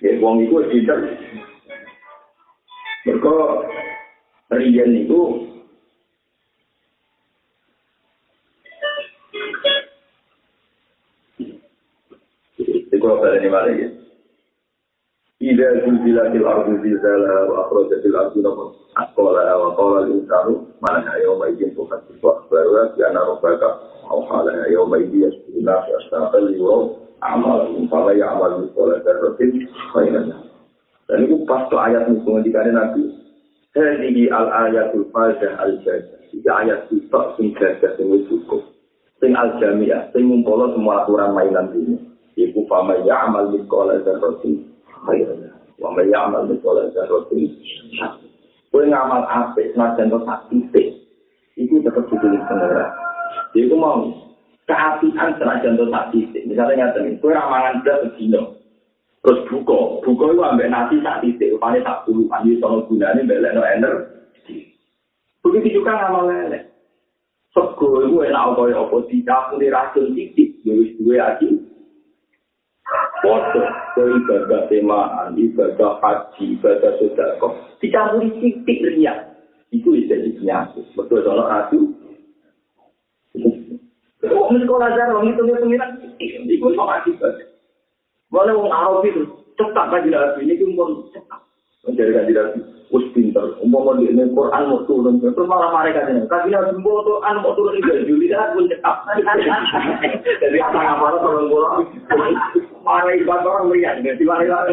[0.03, 0.99] Ya, wong itu tidak.
[3.07, 3.35] Mereka
[4.59, 5.19] rian itu
[12.89, 13.88] itu apa ini malah ya?
[15.49, 18.69] Ida zulzilatil ardu zilzala wa akhrajatil ardu namun
[19.01, 23.69] asqala wa qala al-insanu mana yawma idin tuhaddithu akhbaraha bi anna rabbaka
[24.13, 30.49] awhala yawma idin yasbihu nasu astaqal yawm amal umpama ya amal misalnya terrotin khairan
[31.09, 33.09] dan itu pas tuh ayat musuh di kana nabi.
[33.73, 38.61] Hadihi al ayatul fajah al jajah Tiga ayat itu sing jajah sing cukup.
[39.17, 41.97] Sing al jamiah, sing ngumpul semua aturan mainan ini
[42.37, 44.68] Ibu fama ya amal misalnya terrotin
[45.07, 47.55] khairan Wama ya amal misalnya terrotin
[48.69, 50.99] Kue ngamal apik, senajan kau sak titik
[51.55, 52.91] Itu tetap ditulis pengerak
[53.55, 54.29] Jadi aku mau
[54.69, 56.45] keapian senajan to sak titik.
[56.45, 58.53] Misalnya ngaten iki, kowe ra mangan blas sedino.
[59.19, 63.41] Terus buka, buka itu ambek nasi sak titik, upane sak puluh, andi sono gunane mbek
[63.41, 64.77] leno energi.
[65.41, 66.59] Begitu juga ngamal lele.
[67.49, 71.49] Sego itu enak kaya apa dicapuri racun titik, ya wis duwe aji.
[73.19, 73.61] Foto,
[73.99, 77.47] ke ibadah temaan, ibadah haji, ibadah sodako,
[77.83, 79.35] dicampuri titik riak.
[79.69, 80.85] Itu jadi penyakit.
[80.97, 81.93] Betul soal racun.
[84.19, 87.33] Kok sekolah jar wong itu pengiran iku sok akibat.
[88.33, 89.23] Boleh wong Arab itu
[89.55, 91.39] cepat kan tidak ini pun cepat.
[91.87, 92.45] Jadi kan tidak
[92.89, 93.55] us pinter.
[93.61, 96.25] Umpama di ini Quran mau turun, terus malah mereka ini.
[96.25, 99.05] Tapi nabi mau Quran mau turun di Juli dah pun cekap.
[100.43, 101.85] Jadi apa apa orang orang
[102.83, 103.95] marah ibadah orang melihat.
[104.03, 104.65] Jadi marah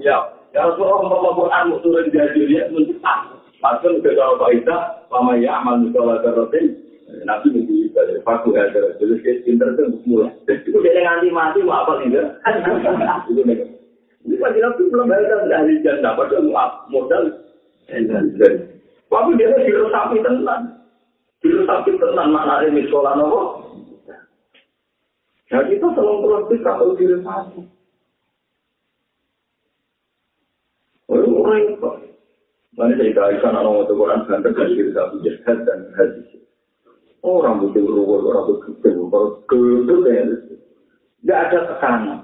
[0.00, 0.16] Ya,
[0.52, 3.18] ya Rasulullah mau Quran turun di Juli pun cekap.
[3.64, 6.76] Maksud kita tahu faedah, lama ya amal musola terotin.
[7.24, 8.14] Nabi menjadi ibadah.
[8.26, 8.98] Faku ya terus.
[9.00, 10.34] Jadi pinter itu mulai.
[10.50, 12.26] Itu dia nganti mati mau apa tidak?
[13.32, 13.74] Itu nih.
[14.24, 16.48] Ini pasti nabi belum bayar dari janda, padahal
[16.88, 17.24] modal.
[17.84, 20.60] Tapi dia diresapi tenan.
[21.44, 23.63] Diresapi tenan maknanya miskola nopo.
[25.52, 27.60] Nah kita selalu terus kalau diresapi.
[31.12, 31.90] Oh, orang itu.
[32.74, 36.42] Mana saya kaitan orang itu Quran dan tegas diresapi jihad dan hadis.
[37.24, 40.28] Orang butuh ruwet, orang butuh kebun, kebun,
[41.24, 42.20] Gak ada tekanan.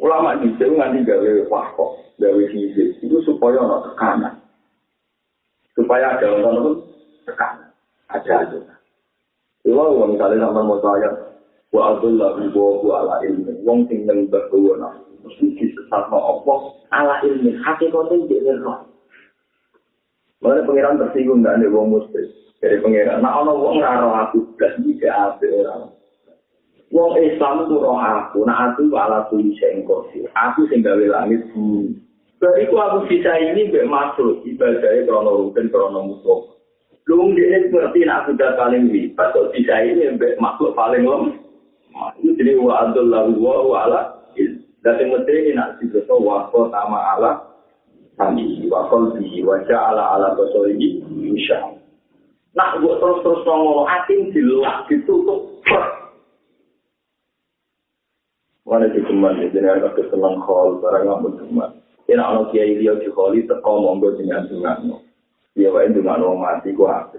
[0.00, 4.34] Ulama di sini nganti gawe wakok, gawe fisik, itu supaya ada tekanan.
[5.76, 6.72] Supaya ada orang itu
[7.28, 7.68] tekanan.
[8.08, 8.58] Ada aja.
[9.60, 11.29] Kalau misalnya sama mau saya,
[11.70, 16.54] wa abdullah ibu wa ala ilmi, wong sing nang berkuwana, mesti disesat apa
[16.90, 18.90] ala ilmi, hakikatnya jadi roh.
[20.40, 22.26] Mana pengiran tersinggung dan ada wong muslim.
[22.64, 25.92] Jadi pengiran, nah ono wong raro aku, belas ini ke apa orang.
[26.90, 30.26] Wong Islam itu roh aku, nah aku ala tuli sengkosi.
[30.34, 31.94] Aku sing gawe langit bumi.
[32.40, 36.56] Bariku aku bisa ini mbak masuk ibadahnya krono rutin krono musuh.
[37.04, 41.36] Lu ngerti aku udah paling lipat, kok bisa ini mbak makhluk paling lem.
[42.20, 44.00] Itu jadi wa adullah wa wa ala.
[44.80, 47.30] Dan yang mesti ini nak dibeso wa ko sama ala.
[48.16, 51.04] Kami wa kolbi wa ala ala koso ini.
[51.30, 51.80] Insya
[52.50, 55.62] Nak buat terus-terus ngomong atin dilak ditutup.
[58.66, 61.70] Mana di keman, jadi ada kesenang khol, barang nggak mau keman.
[62.06, 65.02] Ini anak kiai dia di kholi, teko monggo dengan dungan no.
[65.54, 67.18] Dia wae dungan no mati ku apa.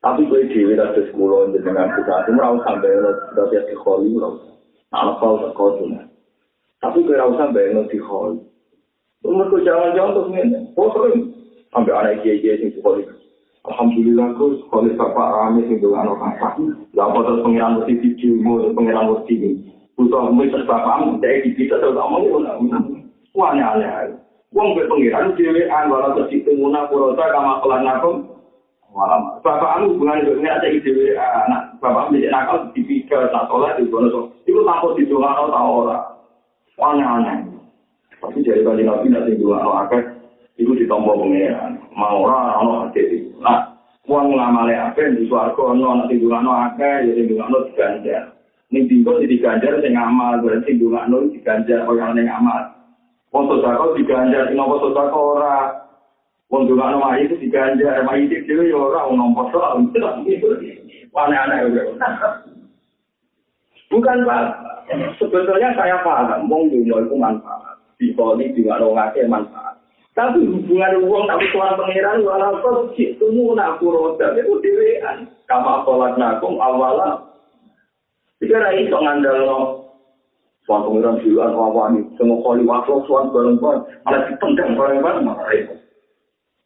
[0.00, 4.40] Tapi gue dewi dari sekolah dengan kita, itu merau sampai lo dari di kholi lo.
[4.96, 5.76] Anak kau.
[6.80, 8.40] Tapi gue rau sampai lo di kholi.
[9.20, 11.28] Umur gue jangan-jangan terus ini, oh sering.
[11.68, 13.04] Sampai anak kiai-kiai sing di kholi.
[13.68, 16.56] Alhamdulillah gue kholi bapak rame sing dungan no kakak.
[16.96, 19.52] Lalu terus pengiran mesti video, pengiran mesti ini.
[20.00, 22.40] butuh mikir bapakmu, dari di kita terus ngomong,
[23.36, 24.16] wah aneh-aneh.
[24.56, 28.10] Wong be pengiran dhewe an wala terus muna purota kama kelan aku.
[28.90, 29.38] Malam.
[29.46, 34.34] Bapakmu hubungan dengan ada dhewe anak bapak menjadi nakal di tiga tak sholat di so.
[34.50, 35.98] Iku takut di doa atau tak ora.
[36.80, 37.38] Aneh-aneh.
[38.18, 40.02] Tapi dari kali nabi nanti doa no akeh.
[40.58, 41.78] Iku ditompo pengiran.
[41.94, 43.78] Mau ora ono hati Nah,
[44.10, 48.34] uang ngamale akeh di suarga ono nanti doa no akeh jadi doa no diganjar.
[48.74, 52.74] Ning dingko di diganjar sing amal, berarti ndonga no diganjar kaya ning amal.
[53.30, 55.56] Wong sedekah diganjar sing apa sedekah ora.
[56.50, 59.78] Wong ndonga no itu diganjar, mai iki dhewe ya ora wong nompo soal
[61.10, 61.70] aneh-aneh
[63.90, 64.42] Bukan Pak,
[65.18, 67.74] sebetulnya saya paham, wong dunia itu manfaat.
[67.98, 69.74] Di poli juga ngake manfaat.
[70.14, 75.26] Tapi hubungan uang tapi tuan pangeran walaupun itu nak roda itu dewean.
[75.46, 77.30] Kama sholat nakum awalah
[78.38, 79.42] Jika ada itu ngandal
[80.64, 85.74] suan pengiran jiwa apa ini, semua kali waktu suan bareng-bareng, malah dipendang bareng-bareng, malah itu.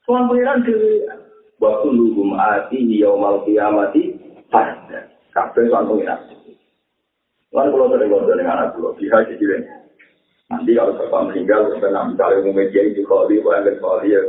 [0.05, 1.16] Suan pengiran jiwa,
[1.61, 4.12] waktu lugu mati, yaumal kiamati,
[4.52, 5.09] pada.
[5.32, 6.20] Kabe suan pengiran.
[7.55, 9.62] Lalu kalau sering ngobrol dengan anak pulau, bisa jadi
[10.50, 14.20] Nanti kalau bapak meninggal, karena misalnya umum media itu kholi, wajib kholi ya,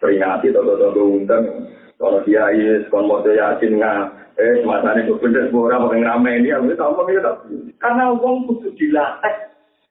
[0.00, 1.68] peringati atau undang.
[2.00, 3.98] Kalau dia iya, kalau mau yakin nggak,
[4.40, 7.20] eh masane kok bener ora paling rame ini aku tak omong ya
[7.76, 9.36] karena wong kudu dilatih.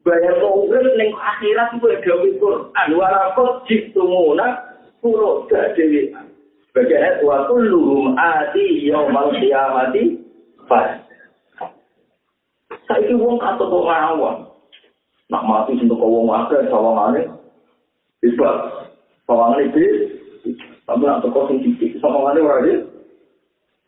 [0.01, 4.68] Bayar urip ning akhirat kuwi gawe Quran wala kok jitumuna
[4.99, 6.11] puro dadi
[6.69, 10.21] sebagai wa kulluhum ati yaumal qiyamati
[10.69, 11.01] fa
[12.85, 14.35] saiki wong kato kok ngawon
[15.33, 17.27] nak mati sing kok wong akeh sawangane
[18.21, 18.55] isbat
[19.25, 19.85] sawangane iki
[20.85, 22.99] tapi nak kok sing iki sawangane ora iki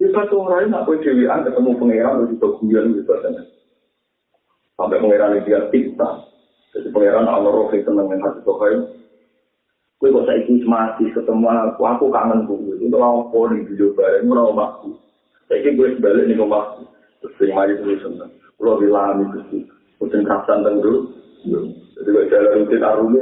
[0.01, 3.37] Kita tuh orang nak boleh dewian ketemu pangeran itu guyon gitu kan.
[4.73, 6.25] Sampai pangeran itu dia tikta.
[6.73, 8.81] Jadi pangeran Allah roh itu seneng dengan hati tokai.
[10.01, 12.81] Kue kok saya itu mati ketemu aku, aku kangen gue.
[12.81, 14.89] Itu orang poli di Jawa Barat, itu orang waktu.
[15.45, 16.81] Saya gue sebalik nih rumah.
[17.21, 18.33] Terus terima aja terus seneng.
[18.57, 19.61] Kalau bilang itu sih,
[20.01, 21.13] mungkin kerasan tenggeru.
[21.93, 23.19] Jadi gue jalan rutin arumi.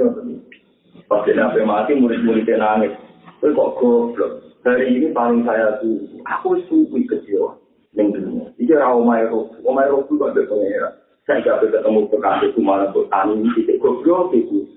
[1.12, 2.96] Pas dia mati, murid-muridnya nangis.
[3.44, 4.50] Kue kok goblok.
[4.64, 7.56] hari ini paling saya tuh aku suwi kecil
[7.96, 10.90] yang dunia ini rau mai roh rau mai roh juga ada pengira
[11.24, 14.68] saya gak ketemu kekasih itu malah buat tani itu goblok itu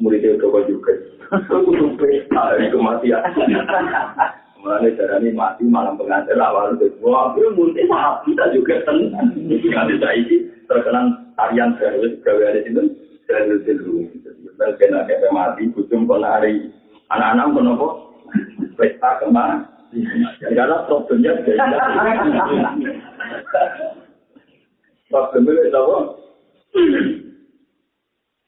[0.00, 0.92] muridnya Joko juga.
[1.34, 3.22] Aku kudu pesta ini kematian.
[4.62, 6.90] Mulanya ini mati malam pengantin awal itu.
[7.02, 7.86] Wah, aku mungkin
[8.26, 9.30] kita juga tenang.
[9.34, 10.36] Nanti saya ini
[10.66, 12.82] terkenal tarian baru gawe ada itu
[13.30, 14.06] dan dulu.
[14.56, 16.72] Mungkin ada mati, kucing penari.
[17.14, 17.88] Anak-anak kenapa?
[18.74, 19.56] Pesta kemana?
[20.42, 21.66] Karena problemnya beda.
[25.06, 25.98] Problemnya itu apa?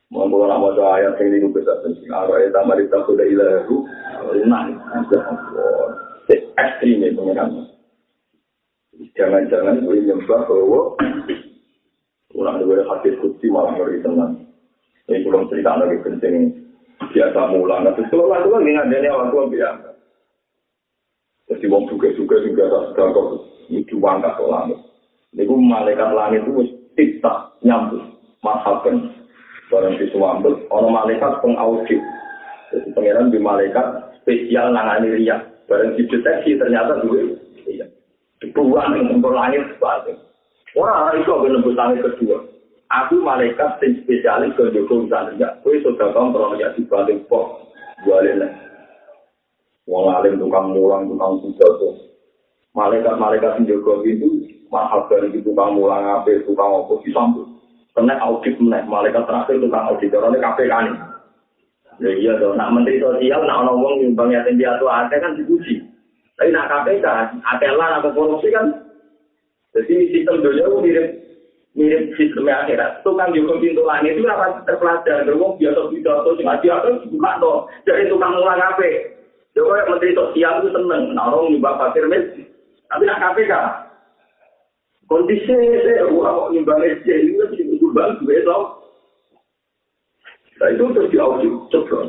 [0.09, 3.85] Monggo ora maca ayat sing niku bisa sing arah eta mari tak kuda ilahu
[4.33, 4.73] lunak.
[6.33, 7.69] Ekstrim itu kan.
[9.15, 10.81] Jangan-jangan boleh nyembah bahwa
[12.35, 14.49] orang dua hati kutsi malah ngeri tenang.
[15.13, 16.57] Ini belum cerita lagi penting
[17.13, 17.85] biasa mulang.
[17.85, 19.89] Tapi kalau lalu lagi ngadanya waktu biasa.
[21.53, 23.29] Jadi wong juga-juga juga sedang kok
[23.69, 24.81] itu wangkat ke langit.
[25.37, 26.65] Ini malaikat langit itu
[26.97, 28.03] tidak nyambut.
[28.41, 29.18] Masalkan.
[29.69, 30.65] Barang di suambut.
[30.73, 32.01] Orang malaikat pengaudit.
[32.73, 33.87] Jadi pengiran di malaikat
[34.21, 35.45] spesial nangani riak.
[35.69, 37.37] Barang dideteksi ternyata juga.
[37.69, 37.87] Iya.
[38.41, 40.17] Dibuang untuk langit sebalik.
[40.77, 42.39] Wah, itu aku nembus langit kedua.
[42.89, 45.61] Aku malaikat yang spesialis ke Joko Riak.
[45.61, 47.69] Kue sudah kontrol ya dibalik kok.
[48.09, 48.41] Balik
[49.89, 51.97] Wong alim tukang mulang, tukang pidato.
[52.77, 54.29] Malaikat-malaikat sing jaga itu
[54.69, 57.48] mahal dari tukang mulang ape, tukang opo disambut.
[57.99, 60.15] Kena audit meneh, malaikat terakhir tukang audit.
[60.15, 60.93] Karena KPK ini.
[61.99, 65.83] Ya iya dong, nak menteri sosial, nak orang wong nyumbang yatim piatu ada kan dipuji.
[66.39, 67.07] Tapi nak KPK,
[67.43, 68.87] atelan atau korupsi kan.
[69.75, 71.07] Jadi sistem dunia itu mirip
[71.75, 73.03] mirip sistemnya akhirat.
[73.03, 75.27] Tukang juga pintu langit itu apa terpelajar.
[75.27, 77.59] Terus biasa pidato, cuma dia kan bukan toh.
[77.83, 79.19] Jadi tukang mulang ape.
[79.59, 82.31] Joko yang menteri sosial itu seneng, nah orang nyumbang pasir mes,
[82.87, 83.53] tapi nak KPK.
[85.11, 87.43] Kondisi saya, wah nyumbang SC, ini
[87.99, 88.63] kan nyumbang gue tau.
[90.59, 92.01] Nah itu terus diaudit, coba.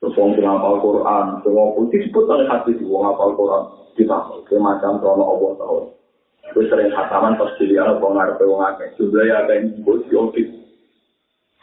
[0.00, 3.62] Terus orang yang ngapal Quran, semua pun disebut oleh hati di orang ngapal Quran,
[4.00, 5.78] ditambah, kayak macam krono Allah tau.
[6.50, 10.48] Gue sering khataman pas dilihat, apa ngarepe wong akeh, jumlahnya akeh ini, gue diaudit.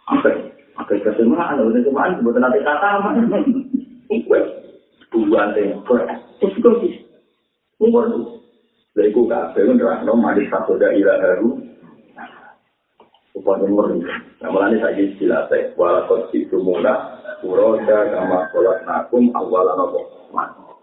[0.07, 0.35] Akeh,
[0.79, 3.15] akeh kesemaan, udah kesemaan, sebutan nanti khataman.
[4.31, 4.47] Wes,
[5.11, 5.99] bulan tempur.
[6.39, 6.93] Terus kok sih?
[7.81, 8.39] Umur tuh.
[8.97, 11.53] Dari ku kafe kan terang no mari satu daerah baru.
[13.47, 14.11] Upah umur itu.
[14.43, 15.71] Nah melani saya istilah saya.
[15.79, 17.15] Walakot itu mula.
[17.47, 20.03] Uroda kama sholat nakum awalan apa.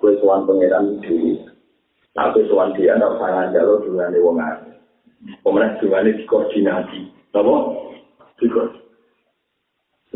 [0.01, 1.45] Kue suan pengiran diri.
[2.17, 4.81] Tapi suan dia ada pasangan jalur dengan wong ade.
[5.45, 7.01] Pemenang dengan dikoordinasi.
[7.37, 7.55] Apa?
[8.41, 8.81] Dikoordinasi.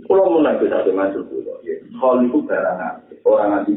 [0.08, 1.52] Kalau mau naik satu masuk dulu.
[2.00, 2.80] Hal itu barang
[3.28, 3.76] orang nanti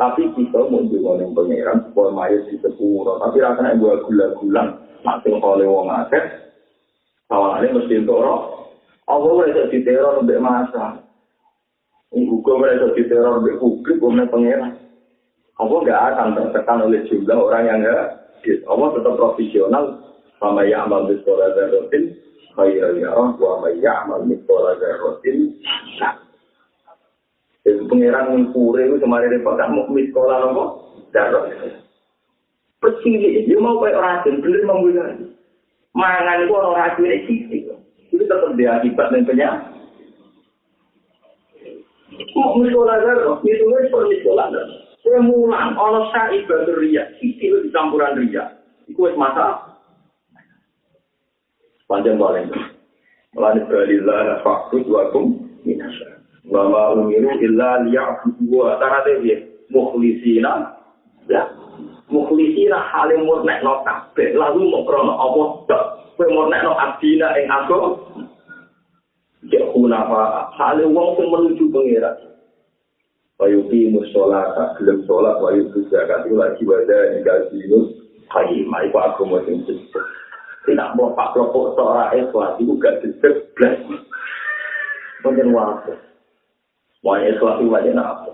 [0.00, 3.20] Tapi kita mau juga yang pangeran supaya mayat di sepuro.
[3.20, 6.43] Tapi rasanya gue gula-gulang, masih oleh wong akeh.
[7.32, 8.72] Awalnya mesti roh.
[9.04, 11.00] Allah mereka di teror lebih masa.
[12.12, 14.72] Hukum mereka di teror lebih publik, bukan pangeran.
[15.60, 18.08] Allah nggak akan tertekan oleh jumlah orang yang enggak.
[18.68, 19.84] Allah tetap profesional.
[20.42, 22.04] Sama yang amal dan rutin.
[22.54, 25.58] khairan yarah wa may ya'mal mithqala dzarratin
[27.64, 30.64] Itu pengiran ngure itu kemarin repot tak mau mithqala apa?
[31.10, 31.44] Dzarrah.
[32.78, 35.33] Pecili, dia mau kayak racun, bener membunuh.
[35.94, 37.58] Mangan itu orang ini sisi.
[38.10, 39.74] Itu tetap dia akibat dan penyakit.
[42.34, 44.80] Mau mithqala dzarrah, itu wis per mithqala dzarrah.
[45.02, 48.58] Saya mulang, ono sa ibadah ria, sisi itu campuran ria.
[48.90, 49.74] Itu masalah.
[51.84, 52.48] panjang paling
[53.34, 56.22] Melani balillah fakut wakum minasa.
[56.46, 59.42] Wa ma umiru illa liya'budu wa ta'ala ya
[59.74, 60.70] mukhlisina
[61.26, 61.42] ya
[62.14, 65.84] mukhlisina halim murnek no kabeh lalu mau krono apa tok
[66.14, 67.78] kowe murnek no abdina ing aku
[69.50, 72.14] ya kunafa halim wong sing menuju pengira
[73.34, 77.80] Wayuki musolata, gelem sholat, wayuki zakat, itu lagi wadah, ini gaji, itu
[78.30, 79.42] kayimah, itu aku mau
[80.64, 83.76] tidak mau pak kelompok seorang ikhlas itu gak disebut blas.
[85.20, 85.92] Mungkin waktu.
[87.04, 88.32] Mau ikhlas itu wajah apa?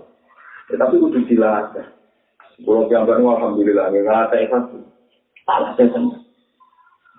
[0.71, 1.85] Ya, tapi udah dilatih.
[2.61, 4.65] Kalau gambar alhamdulillah nggak ada ikhlas.
[5.45, 5.89] Salah saya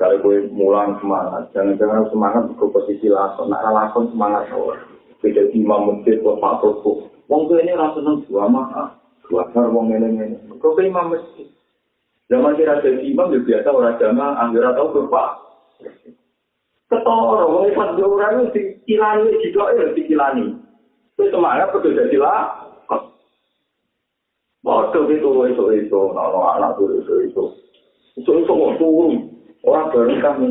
[0.01, 3.53] Kalau gue mulang semangat, jangan-jangan semangat ke posisi lakon.
[3.53, 4.75] Nah, lakon semangat awal.
[5.23, 7.07] Beda imam masjid, kok pak kelompok.
[7.31, 8.99] Wong gue ini rasa seneng dua mah.
[9.31, 10.59] Dua har wong ini ini.
[10.59, 11.47] Kok imam masjid?
[12.27, 15.39] Zaman kira jadi imam ya biasa orang jamaah, anggar atau berupa.
[16.91, 20.47] Ketoro, wong pas dua orang itu dikilani, ya dikilani.
[21.15, 22.62] Itu semangat betul jadi lah.
[24.63, 27.45] Bodoh itu, itu, itu, kalau anak itu, itu, itu.
[28.15, 29.27] Itu, itu, kok turun.
[29.67, 30.51] Orang bareng kami.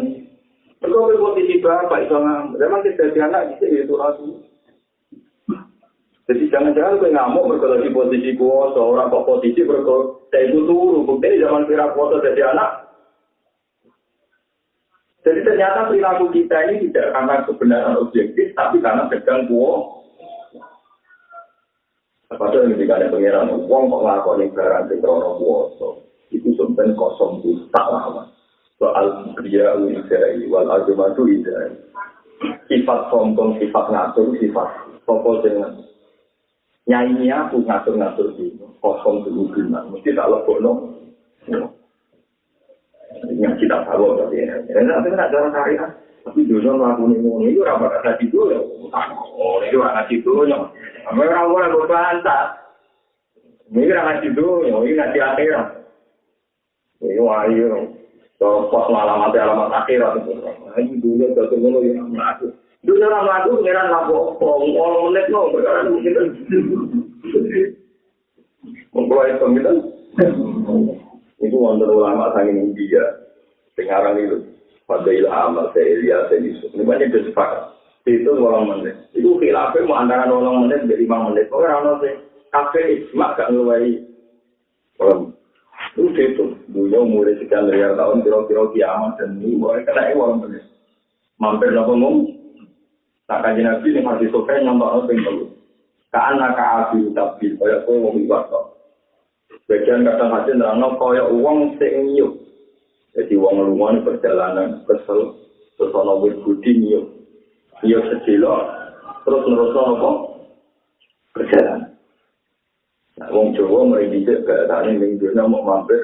[0.83, 2.59] Mereka posisi bapak itu ngambil.
[2.59, 4.25] Memang kita jadi anak, itu, itu, itu.
[6.27, 11.03] Jadi jangan-jangan gue ngamuk berkata di posisi kuasa, orang kok posisi berkata saya itu turu.
[11.07, 12.71] Bukti zaman kira kuasa jadi anak.
[15.21, 20.00] Jadi ternyata perilaku kita ini tidak karena kebenaran objektif, tapi karena sedang kuasa.
[22.31, 25.89] Padahal yang dikatakan pengiran, uang kok ngakoni barang di krono kuasa.
[26.31, 28.23] Itu sebenarnya kosong itu tak lama.
[28.79, 31.75] Soal kriya uidai, wal agamatu idai.
[32.71, 34.69] Sifat sombong, sifat ngatur, sifat
[35.03, 35.75] sopo dengan
[36.87, 40.71] nyanyinya aku ngatur-ngatur di kosong dulu gimana mesti tak lebok no
[43.37, 45.89] yang kita tahu tapi ya nanti nggak jalan syariah
[46.21, 50.57] tapi dulu melakukan ini itu rapat kata itu ya oh itu orang ngasih itu ya
[51.09, 52.43] apa orang orang berbantah
[53.71, 55.67] ini orang ngasih itu ya ini ngasih akhirat.
[57.01, 57.67] Ini wahyu
[58.35, 60.11] so pas alamat alamat akhirat.
[60.75, 65.85] Itu dulu jatuh dulu ya melakukan Dulu orang lagu pengiran lagu orang menit no, perkara
[65.85, 66.17] mungkin
[68.89, 69.75] mempelai pemitan.
[71.41, 73.01] Itu wonder ulama sang India,
[73.73, 74.37] sekarang itu
[74.99, 76.69] saya lihat saya Yusuf.
[76.75, 77.61] Ini banyak bersepakat.
[78.03, 78.95] Itu orang menit.
[79.15, 81.47] Itu khilafah mau antara orang menit dari lima menit.
[81.53, 82.13] Orang orang sih
[82.51, 84.03] kafe mak gak ngeluai
[84.99, 85.31] orang
[85.95, 90.63] itu itu dulu mulai sekian miliar tahun kira-kira kiamat dan ini boleh kena orang menit
[91.39, 92.41] mampir nopo ngomong
[93.31, 95.45] Tak kaji nabi yang hati sokai nyambak apa yang perlu.
[96.11, 98.65] Karena kaabi tapi kaya kau bibat kok.
[99.71, 102.40] Bagian kadang hati nerangno kaya uang sing nyuk.
[103.11, 105.35] Jadi uang rumah perjalanan kesel.
[105.75, 107.05] Terus ono wit budi nyuk.
[107.83, 108.55] Nyuk secilo.
[109.27, 110.11] Terus nerus apa?
[111.35, 111.91] Perjalanan.
[113.19, 115.99] Nah, wong Jawa merindik ke tani minggunya mau mampir.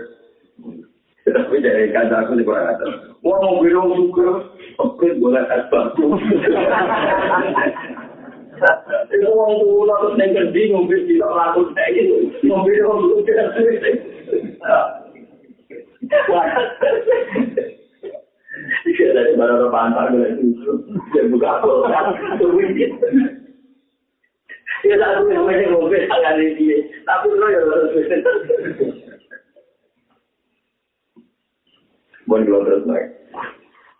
[1.27, 2.85] Tapi dari kata aku di bawah kata.
[3.23, 4.53] Wah mau bilang juga.
[4.79, 6.05] Oke, boleh es batu.
[9.07, 12.15] Itu orang tua terus neng kerdi ngombe tidak laku kayak gitu.
[12.45, 12.63] Tua
[13.25, 13.97] tidak sulit.
[18.97, 20.73] Dari mana orang pantai gue itu.
[21.13, 21.61] Dia buka?
[22.39, 22.91] Tuwikit.
[24.85, 26.77] Ya lalu yang mana ngombe tangan dia.
[27.03, 27.93] Tapi lo ya harus
[32.27, 33.07] Bon terus naik.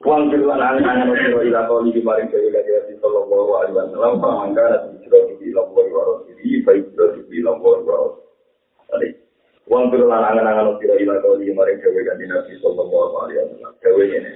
[0.06, 5.02] Wang firman angan sira ila kali di kaya kaya di sallallahu alaihi wasallam pamangka di
[5.02, 8.22] sira di lampor waro di baik sira di lampor waro.
[9.68, 13.16] Tadi wang firman angan angan sira ila kali di maring kaya kaya di nabi sallallahu
[13.20, 13.74] alaihi wasallam.
[13.84, 14.32] Kaya ini.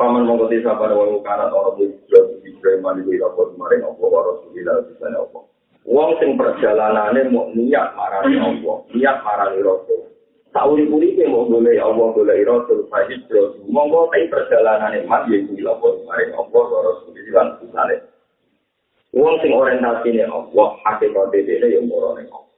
[0.00, 4.00] Paman mongko di sapa wong kana ora di sira di sira di lampor maring apa
[4.00, 5.44] waro di la di sana apa.
[5.84, 10.08] Wong sing perjalanane mau niat marani apa, niat marani rasul.
[10.56, 13.68] Sauri puri ke mau boleh Allah boleh Rasul Fahid Rasul.
[13.68, 18.02] Monggo tapi perjalanan emas ya itu lapor kemarin Allah Rasul di dalam misalnya.
[19.14, 22.49] Uang sing orientasi ini Allah hakikat ini yang murah Allah.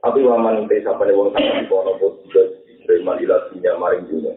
[0.00, 4.32] Tapi waman desa pada uang sama di kono pun sudah diterima ilasinya maring dunia.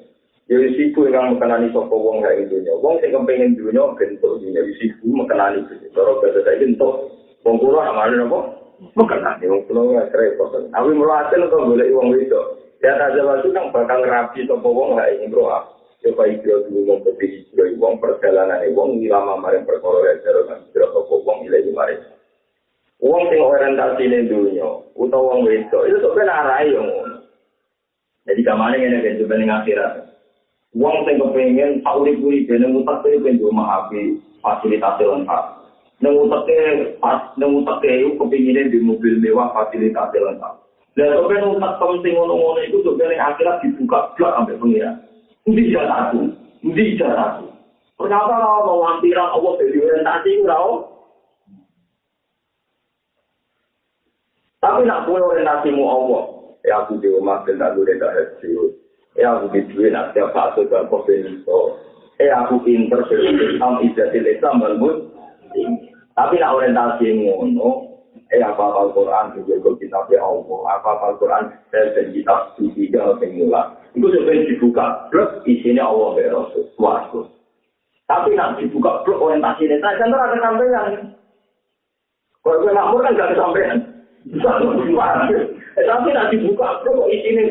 [0.52, 2.76] Ya risiko yang mengenani sopo uang kayak dunia.
[2.84, 5.88] Uang sing kepengen dunia bentuk dunia risiko mengenani dunia.
[5.96, 7.16] Kalau kata saya bentuk
[7.48, 8.40] uang kurang amalin apa?
[8.92, 10.52] Mengenani uang kurang nggak repot.
[10.52, 12.42] Tapi mulai hasil kok boleh uang itu.
[12.84, 15.48] Ya aja waktu kan bakal rapi atau wong lah ini bro.
[16.04, 20.60] Ya baik dia dulu mau pergi hijrah wong perjalanan wong lama maring perkara ya kan
[20.68, 22.04] hijrah atau wong ilahi maring.
[23.04, 24.64] Wong sing orientasi ning dunya
[24.96, 27.20] utawa wong wedok itu sok ben arai yo ngono.
[28.24, 29.92] Jadi kamane ngene kan coba ning akhirat.
[30.72, 35.44] Wong sing kepengin urip-urip ben utak e ben mahapi fasilitas lengkap.
[36.00, 40.64] Nang utak e pas nang utak e kepengin di mobil mewah fasilitas lengkap.
[40.96, 44.96] Dan kalau umat penting ngono-ngono itu sebenarnya akhirat dibuka blok sampai pengira.
[45.44, 46.22] Ini jalan aku,
[46.64, 47.46] ini jalan aku.
[48.00, 50.48] Kenapa kalau mau lampiran Allah dari orientasi itu
[54.64, 56.24] Tapi nak kue orientasimu Allah,
[56.64, 58.72] ya aku di rumah tak boleh tak hasil.
[59.20, 61.76] Ya aku di duit nak tiap satu dan kopenito.
[62.16, 65.12] Ya aku pinter sebelum Islam Islam balmut.
[66.16, 68.00] Tapi nak orientasi ngono,
[68.32, 70.60] eh apa apa Quran juga kitab ya Allah.
[70.80, 76.32] Apa apa Quran dan kitab suci yang semula itu sudah dibuka plus isinya Allah ya
[76.32, 76.72] Rasul.
[76.80, 77.28] Suatu
[78.08, 80.92] tapi nanti dibuka orientasi ini saya kan ada sampean.
[82.44, 83.93] Kalau gue makmur kan gak kesampean eh,
[85.84, 87.44] tapi nanti dibuka plus isinya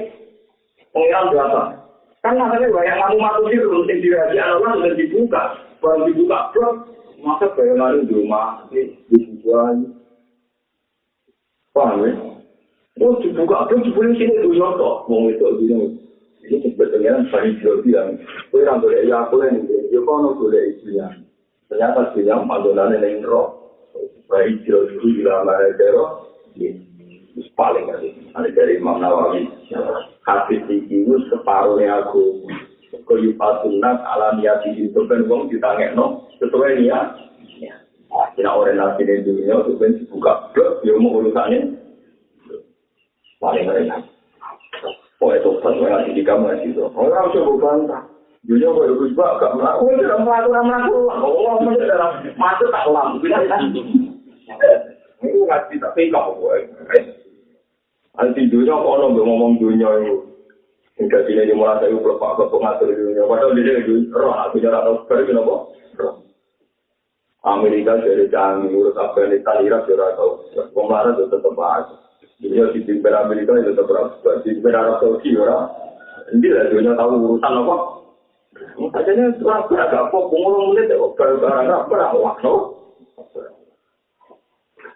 [0.92, 1.62] pengiran berapa
[2.22, 5.42] kan namanya banyak kamu matu sih belum sing dirahasi Allah sudah dibuka.
[5.82, 6.76] Baru dibuka plus
[7.18, 9.90] masa bayangan di rumah ini dibuka
[11.72, 12.12] Paham ya?
[13.00, 15.08] Oh, dibuka apa jebule sini itu nyoto.
[15.08, 15.98] Wong itu bilang
[16.44, 18.18] ini sebetulnya paling jauh bilang,
[18.50, 21.08] kue orang boleh ya aku yang ya kono boleh itu ya.
[21.72, 23.72] Ternyata bilang panggilannya yang roh,
[24.28, 25.44] Baik jodoh bila
[27.56, 28.08] paling kali.
[28.34, 29.46] Ada dari Imam Nawawi.
[30.26, 32.46] Hadis iki itu separuhnya aku.
[33.08, 37.06] Kuyupatunat ala niat itu kan wong ditangekno sesuai niat.
[38.36, 41.80] Kira orang nasi di dunia itu kan dibuka blok, ya mau urusannya
[43.40, 44.04] paling enak.
[45.20, 46.84] Oh itu pas saya di kamar itu.
[46.92, 48.02] Orang coba bantah.
[48.44, 49.80] Dunia kok itu juga agak melakukan.
[49.80, 51.16] Oh tidak melakukan melakukan.
[51.24, 53.16] Oh masih dalam masuk tak ulang.
[55.22, 56.66] Ini ngasih tapi kau gue.
[58.18, 60.32] Anti dunia kok orang ngomong dunia itu.
[61.00, 63.24] Hingga sini dimulai saya berapa ke pengatur dunia.
[63.24, 64.34] Padahal dia itu roh.
[64.46, 65.54] Aku jarak tahu sekali kenapa.
[67.42, 70.52] Amerika dari kami urus Afghanistan Irak juga tahu.
[70.76, 71.96] Kemarin itu tetap aja.
[72.38, 74.30] Dunia di timber Amerika itu tetap berapa.
[74.44, 75.72] Di timber Arab Saudi orang.
[76.36, 77.76] Ini lah dunia tahu urusan apa.
[78.78, 82.54] Makanya setelah beragak kok pengurung menit barang apa awak no.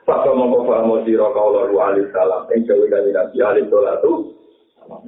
[0.06, 4.38] Pak mau paham sira kaula alaihi salam ing jawi kali nabi alaihi salatu.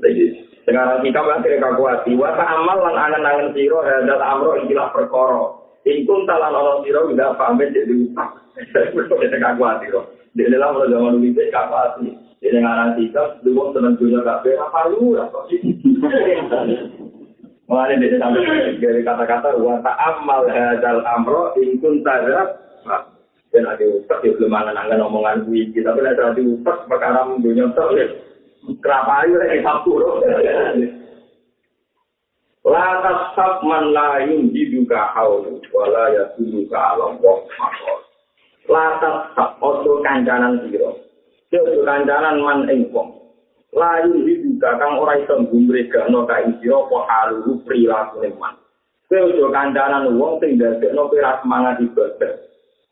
[0.03, 5.55] Lagi dengan kita akhirnya kakuati wa amal lan angen-angen sira hadal amro ikilah perkara.
[5.87, 8.43] Ingkun talan ono sira tidak pamit jadi utang.
[8.59, 10.07] Kita kakuati kok.
[10.35, 12.11] Di dalam zaman dulu itu kakuati.
[12.39, 15.59] Jadi ngarang kita, dulu seneng dunia kabeh apa lu apa sih?
[17.69, 22.17] Mulane dia sampai dari kata-kata wa ta'ammal hadzal amro in kunta
[23.49, 27.25] dan ada ustaz ya belum mana nangan omongan gue kita tapi ada di ustaz perkara
[27.41, 28.07] dunia ustaz ya
[28.85, 29.93] kenapa ayo lagi satu
[32.69, 37.99] Lantas sab man lain diduga haulu wala ya diduga alam wong makol.
[38.69, 41.01] Lantas sab ojo kancanan siro.
[41.49, 43.25] Ojo kancanan man ing wong.
[43.73, 48.61] Lain diduga kang ora iso gumregano ka ing sira apa halu prilakune man.
[49.09, 52.48] Kowe ojo kancanan wong sing ndadekno kowe semangat ibadah.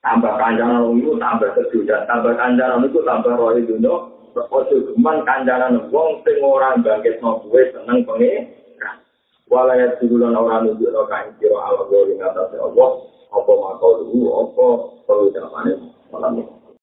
[0.06, 3.94] Tambah kancanan wong iku tambah sejuta, tambah kancanan iku tambah roh dunya,
[4.38, 8.54] ojo cuman kancanan wong sing ora bangkitno kuwe seneng pengen
[9.50, 12.90] walaya tudulan orang nunjuk no kain kiro ala gori ngatasnya Allah
[13.30, 14.66] apa makau dulu apa
[15.06, 15.74] perlu jamannya
[16.10, 16.65] malam ini